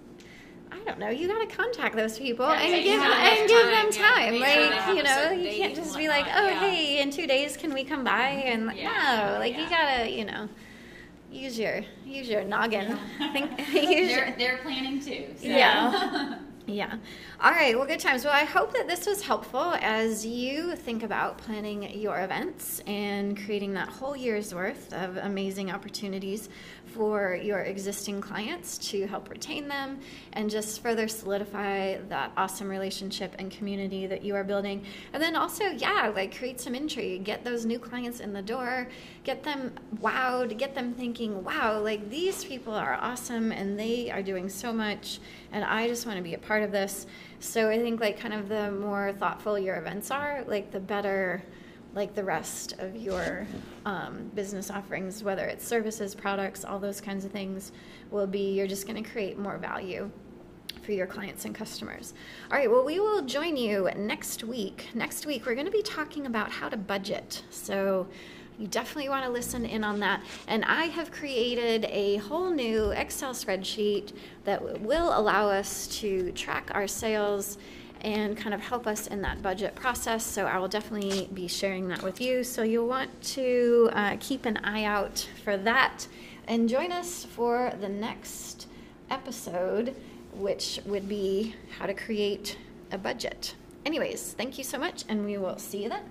I 0.74 0.86
don't 0.86 1.00
know. 1.00 1.10
You 1.10 1.28
got 1.28 1.48
to 1.48 1.56
contact 1.56 1.96
those 1.96 2.18
people 2.18 2.48
yeah, 2.48 2.62
and 2.62 2.84
give 2.84 3.00
and 3.00 3.48
give 3.48 3.68
them 3.68 3.92
time. 3.92 4.34
Yeah, 4.34 4.86
like 4.88 4.98
you 4.98 5.04
know, 5.04 5.32
you 5.32 5.58
can't 5.58 5.76
just 5.76 5.96
be 5.96 6.08
like, 6.08 6.26
oh, 6.26 6.48
yeah. 6.48 6.60
hey, 6.60 7.02
in 7.02 7.12
two 7.12 7.28
days, 7.28 7.56
can 7.56 7.74
we 7.74 7.84
come 7.84 8.04
by? 8.04 8.30
And 8.30 8.66
no, 8.66 9.38
like 9.40 9.56
you 9.56 9.70
gotta, 9.70 10.10
you 10.10 10.26
know, 10.26 10.50
use 11.32 11.60
your 11.60 11.82
use 12.06 12.28
your 12.28 12.44
noggin. 12.44 12.98
Think, 13.34 13.60
use 13.74 13.74
they're, 13.74 14.28
your, 14.28 14.36
they're 14.38 14.58
planning 14.58 15.00
too. 15.00 15.28
So. 15.38 15.48
Yeah. 15.48 16.40
Yeah. 16.66 16.96
All 17.42 17.52
right. 17.52 17.78
Well, 17.78 17.86
good 17.86 18.00
times. 18.00 18.24
Well, 18.24 18.34
I 18.34 18.46
hope 18.46 18.74
that 18.74 18.88
this 18.88 19.06
was 19.06 19.22
helpful 19.22 19.74
as 19.82 20.26
you 20.26 20.78
think 20.78 21.04
about 21.04 21.38
planning 21.38 22.00
your 22.00 22.22
events 22.22 22.82
and 22.88 23.38
creating 23.38 23.74
that 23.74 23.90
whole 23.90 24.16
year's 24.16 24.56
worth 24.56 24.94
of 24.94 25.18
amazing 25.18 25.72
opportunities 25.72 26.48
for 26.94 27.36
your 27.36 27.60
existing 27.62 28.22
clients 28.22 28.78
to 28.78 29.08
help 29.08 29.30
retain 29.30 29.68
them 29.68 30.00
and 30.34 30.50
just 30.50 30.82
further 30.82 31.08
solidify 31.08 31.98
that 32.10 32.32
awesome 32.38 32.70
relationship 32.70 33.36
and 33.40 33.52
community 33.52 34.06
that 34.08 34.24
you 34.24 34.36
are 34.36 34.44
building. 34.44 34.84
And 35.12 35.22
then 35.22 35.36
also, 35.36 35.66
yeah, 35.66 36.12
like 36.16 36.38
create 36.38 36.62
some 36.62 36.76
intrigue, 36.76 37.24
get 37.24 37.44
those 37.44 37.66
new 37.66 37.80
clients 37.80 38.20
in 38.20 38.34
the 38.34 38.42
door, 38.42 38.88
get 39.24 39.44
them 39.44 39.74
wowed, 40.02 40.58
get 40.58 40.76
them 40.76 40.94
thinking, 40.94 41.44
wow, 41.44 41.80
like 41.80 42.10
these 42.10 42.46
people 42.46 42.74
are 42.74 42.96
awesome 42.96 43.52
and 43.52 43.80
they 43.80 44.12
are 44.12 44.22
doing 44.22 44.50
so 44.50 44.72
much 44.72 45.20
and 45.52 45.64
I 45.64 45.88
just 45.88 46.06
want 46.06 46.18
to 46.18 46.24
be 46.24 46.34
a 46.34 46.40
part 46.40 46.64
of 46.64 46.72
this. 46.72 47.06
So 47.40 47.70
I 47.70 47.80
think 47.80 48.00
like 48.00 48.20
kind 48.20 48.34
of 48.34 48.50
the 48.50 48.72
more 48.72 49.14
thoughtful 49.14 49.58
your 49.58 49.76
events 49.78 50.12
are, 50.12 50.44
like 50.48 50.72
the 50.72 50.80
better 50.80 51.44
like 51.94 52.16
the 52.16 52.24
rest 52.24 52.74
of 52.80 52.96
your 52.96 53.46
um, 53.86 54.32
business 54.34 54.72
offerings, 54.72 55.24
whether 55.24 55.46
it's 55.46 55.66
services, 55.66 56.16
products, 56.16 56.66
all 56.66 56.80
those 56.80 57.00
kinds 57.00 57.24
of 57.26 57.32
things, 57.32 57.72
will 58.12 58.28
be 58.28 58.54
you're 58.54 58.68
just 58.68 58.88
going 58.88 59.02
to 59.02 59.10
create 59.10 59.38
more 59.38 59.58
value 59.58 60.10
for 60.82 60.92
your 60.92 61.08
clients 61.08 61.46
and 61.46 61.54
customers. 61.54 62.14
All 62.52 62.58
right, 62.58 62.70
well, 62.70 62.84
we 62.84 63.00
will 63.00 63.22
join 63.22 63.56
you 63.56 63.90
next 63.96 64.44
week. 64.44 64.90
Next 64.94 65.26
week, 65.26 65.46
we're 65.46 65.54
going 65.54 65.68
to 65.68 65.72
be 65.72 65.84
talking 65.84 66.26
about 66.26 66.52
how 66.52 66.70
to 66.70 66.78
budget. 66.78 67.44
So, 67.50 68.08
you 68.60 68.68
definitely 68.68 69.10
want 69.10 69.26
to 69.26 69.32
listen 69.32 69.66
in 69.66 69.84
on 69.84 70.00
that. 70.02 70.22
And 70.48 70.64
I 70.66 70.86
have 70.86 71.12
created 71.12 71.86
a 71.86 72.18
whole 72.18 72.52
new 72.52 72.92
Excel 72.92 73.34
spreadsheet 73.34 74.14
that 74.44 74.82
will 74.82 75.18
allow 75.18 75.50
us 75.50 75.88
to 76.00 76.32
track 76.34 76.70
our 76.74 76.88
sales 76.88 77.58
and 78.04 78.36
kind 78.36 78.54
of 78.54 78.62
help 78.62 78.86
us 78.86 79.08
in 79.08 79.22
that 79.22 79.42
budget 79.42 79.76
process. 79.76 80.26
So 80.26 80.46
I 80.46 80.58
will 80.58 80.68
definitely 80.68 81.30
be 81.34 81.48
sharing 81.48 81.88
that 81.88 82.04
with 82.04 82.20
you. 82.20 82.44
So 82.44 82.64
you'll 82.64 82.88
want 82.88 83.22
to 83.34 83.90
uh, 83.94 84.18
keep 84.20 84.46
an 84.46 84.58
eye 84.58 84.84
out 84.84 85.28
for 85.44 85.58
that 85.58 86.08
and 86.48 86.68
join 86.68 86.92
us 86.92 87.24
for 87.24 87.74
the 87.80 87.90
next 87.90 88.68
episode, 89.10 89.96
which 90.34 90.82
would 90.86 91.08
be 91.08 91.56
how 91.78 91.86
to 91.86 91.94
create 91.94 92.58
a 92.92 92.98
budget. 92.98 93.56
Anyways, 93.86 94.34
thank 94.34 94.58
you 94.58 94.64
so 94.64 94.78
much, 94.78 95.04
and 95.10 95.26
we 95.26 95.38
will 95.38 95.58
see 95.58 95.84
you 95.84 95.90
then. 95.90 96.04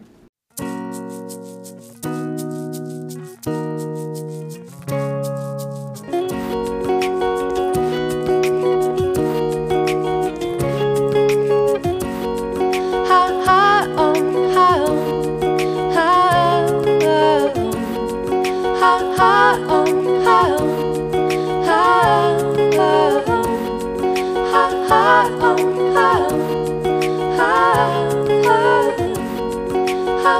It's 30.25 30.31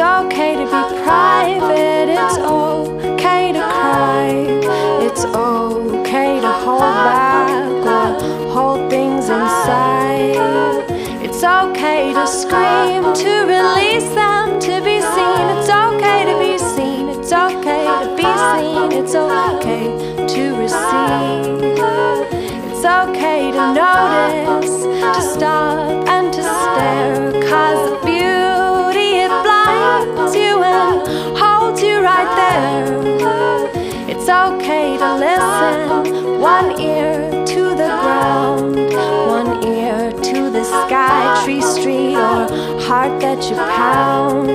okay 0.00 0.56
to 0.56 0.64
be 0.64 0.82
private, 1.04 2.08
it's 2.08 2.38
okay 2.38 3.52
to 3.52 3.60
cry, 3.60 4.26
it's 5.00 5.24
okay 5.24 6.40
to 6.40 6.48
hold 6.48 6.80
back 6.80 7.48
or 7.86 8.50
hold 8.50 8.90
things 8.90 9.28
inside. 9.28 10.34
It's 11.22 11.44
okay 11.44 12.12
to 12.12 12.26
scream, 12.26 13.14
to 13.14 13.46
release 13.46 14.10
them, 14.16 14.58
to 14.58 14.80
be 14.82 15.00
seen. 15.00 15.46
It's 15.54 15.70
okay 15.70 16.24
to 16.24 16.36
be 16.40 16.58
seen, 16.58 17.08
it's 17.10 17.32
okay 17.32 17.86
to 18.02 18.16
be 18.16 18.24
seen, 18.24 18.90
it's 19.00 19.14
okay 19.14 20.26
to 20.26 20.56
receive. 20.56 21.57
It's 22.80 22.86
okay 22.86 23.50
to 23.50 23.74
notice, 23.74 24.84
to 24.84 25.20
stop 25.20 26.06
and 26.06 26.32
to 26.32 26.42
stare. 26.44 27.32
Cause 27.50 27.90
the 27.90 27.96
beauty, 28.06 29.18
it 29.18 29.34
blinds 29.42 30.36
you 30.36 30.62
and 30.62 31.36
holds 31.36 31.82
you 31.82 31.98
right 31.98 32.30
there. 32.38 32.94
It's 34.08 34.28
okay 34.28 34.96
to 34.96 35.14
listen, 35.16 36.38
one 36.40 36.80
ear 36.80 37.44
to 37.46 37.62
the 37.70 37.90
ground, 37.98 38.76
one 39.26 39.64
ear 39.64 40.12
to 40.12 40.48
the 40.48 40.62
sky, 40.62 41.42
tree, 41.44 41.60
street, 41.60 42.14
or 42.14 42.46
heart 42.86 43.20
that 43.20 43.42
you 43.50 43.56
pound. 43.56 44.50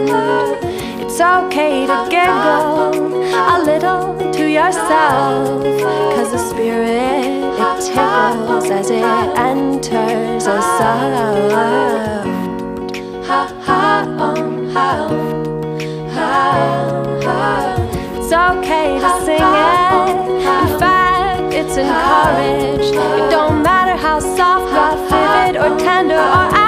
It's 1.01 1.19
okay 1.19 1.85
to 1.87 2.07
giggle 2.09 3.12
a 3.33 3.59
little 3.63 4.31
to 4.31 4.45
yourself, 4.47 5.63
cause 6.15 6.31
the 6.31 6.37
spirit 6.37 7.33
it 7.57 7.75
tickles 7.81 8.69
as 8.69 8.89
it 8.89 9.03
enters 9.37 10.45
ha 13.27 13.47
um 14.19 14.69
ha 14.73 14.91
ha 14.91 15.13
ha. 16.13 17.75
It's 18.17 18.31
okay 18.31 18.99
to 18.99 19.09
sing 19.25 19.41
it. 19.41 20.15
In 20.63 20.79
fact, 20.79 21.53
it's 21.53 21.75
encouraged. 21.77 22.93
It 22.93 23.29
don't 23.31 23.63
matter 23.63 23.95
how 23.95 24.19
soft, 24.19 24.71
rough, 24.71 25.01
vivid, 25.09 25.55
or 25.61 25.77
tender, 25.79 26.15
or 26.15 26.62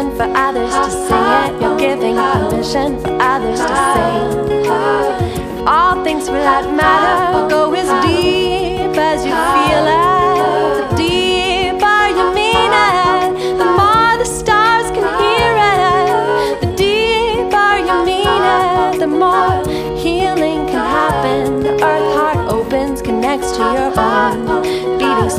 permission 0.00 0.16
for 0.16 0.36
others 0.36 0.74
to 0.74 0.90
sing 0.90 1.28
it. 1.44 1.62
You're 1.62 1.78
giving 1.78 2.16
permission 2.16 3.00
for 3.00 3.16
others 3.20 3.60
to 3.60 3.76
sing. 3.94 5.66
All 5.66 6.02
things 6.04 6.26
that 6.26 6.72
matter 6.74 7.48
go 7.48 7.72
as 7.74 7.88
deep 8.04 8.96
as 8.96 9.24
you 9.24 9.32
feel 9.32 10.16
it. 10.16 10.19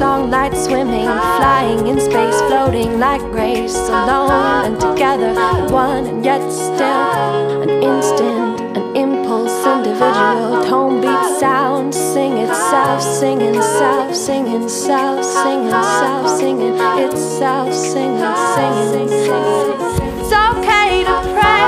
Night 0.02 0.56
swimming, 0.56 1.06
flying 1.06 1.86
in 1.86 2.00
space, 2.00 2.40
floating 2.50 3.00
like 3.00 3.22
grace, 3.32 3.76
alone 3.76 4.66
and 4.66 4.80
together, 4.82 5.34
one 5.72 6.08
and 6.08 6.26
yet 6.26 6.42
still 6.52 7.62
an 7.62 7.70
instant, 7.70 8.78
an 8.78 8.96
impulse, 8.96 9.54
individual, 9.64 10.64
tone 10.66 11.02
beat 11.02 11.40
sound, 11.40 11.94
sing 11.94 12.38
itself, 12.38 13.00
singing 13.00 13.62
self, 13.62 14.16
singing 14.16 14.68
self, 14.68 15.24
singing 15.24 15.70
self, 15.70 16.40
singing 16.40 16.76
itself, 17.06 17.72
singing, 17.72 18.36
singing, 18.56 19.08
singing. 19.08 19.78
It's 20.20 20.34
okay 20.34 21.04
to 21.10 21.16
pray, 21.36 21.64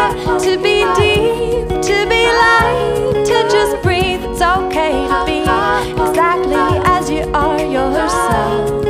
to 0.45 0.57
be 0.57 0.77
deep, 0.97 1.67
to 1.83 1.97
be 2.09 2.25
light, 2.41 3.13
to 3.29 3.37
just 3.55 3.79
breathe. 3.83 4.23
It's 4.23 4.41
okay 4.41 5.07
to 5.07 5.23
be 5.27 5.43
exactly 6.01 6.32
yourself. 8.03 8.85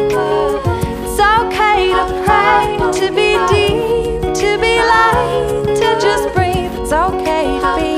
It's 1.05 1.20
okay 1.20 1.82
to 1.97 2.03
pray, 2.26 2.66
to 2.99 3.05
be 3.14 3.30
deep, 3.53 4.34
to 4.41 4.49
be 4.59 4.74
light, 4.80 5.64
to 5.82 5.88
just 6.01 6.34
breathe. 6.34 6.74
It's 6.82 6.91
okay 6.91 7.45
to 7.64 7.70
be 7.78 7.91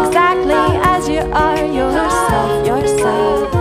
exactly 0.00 0.66
as 0.94 1.08
you 1.08 1.20
are 1.32 1.64
yourself, 1.64 2.66
yourself. 2.66 3.58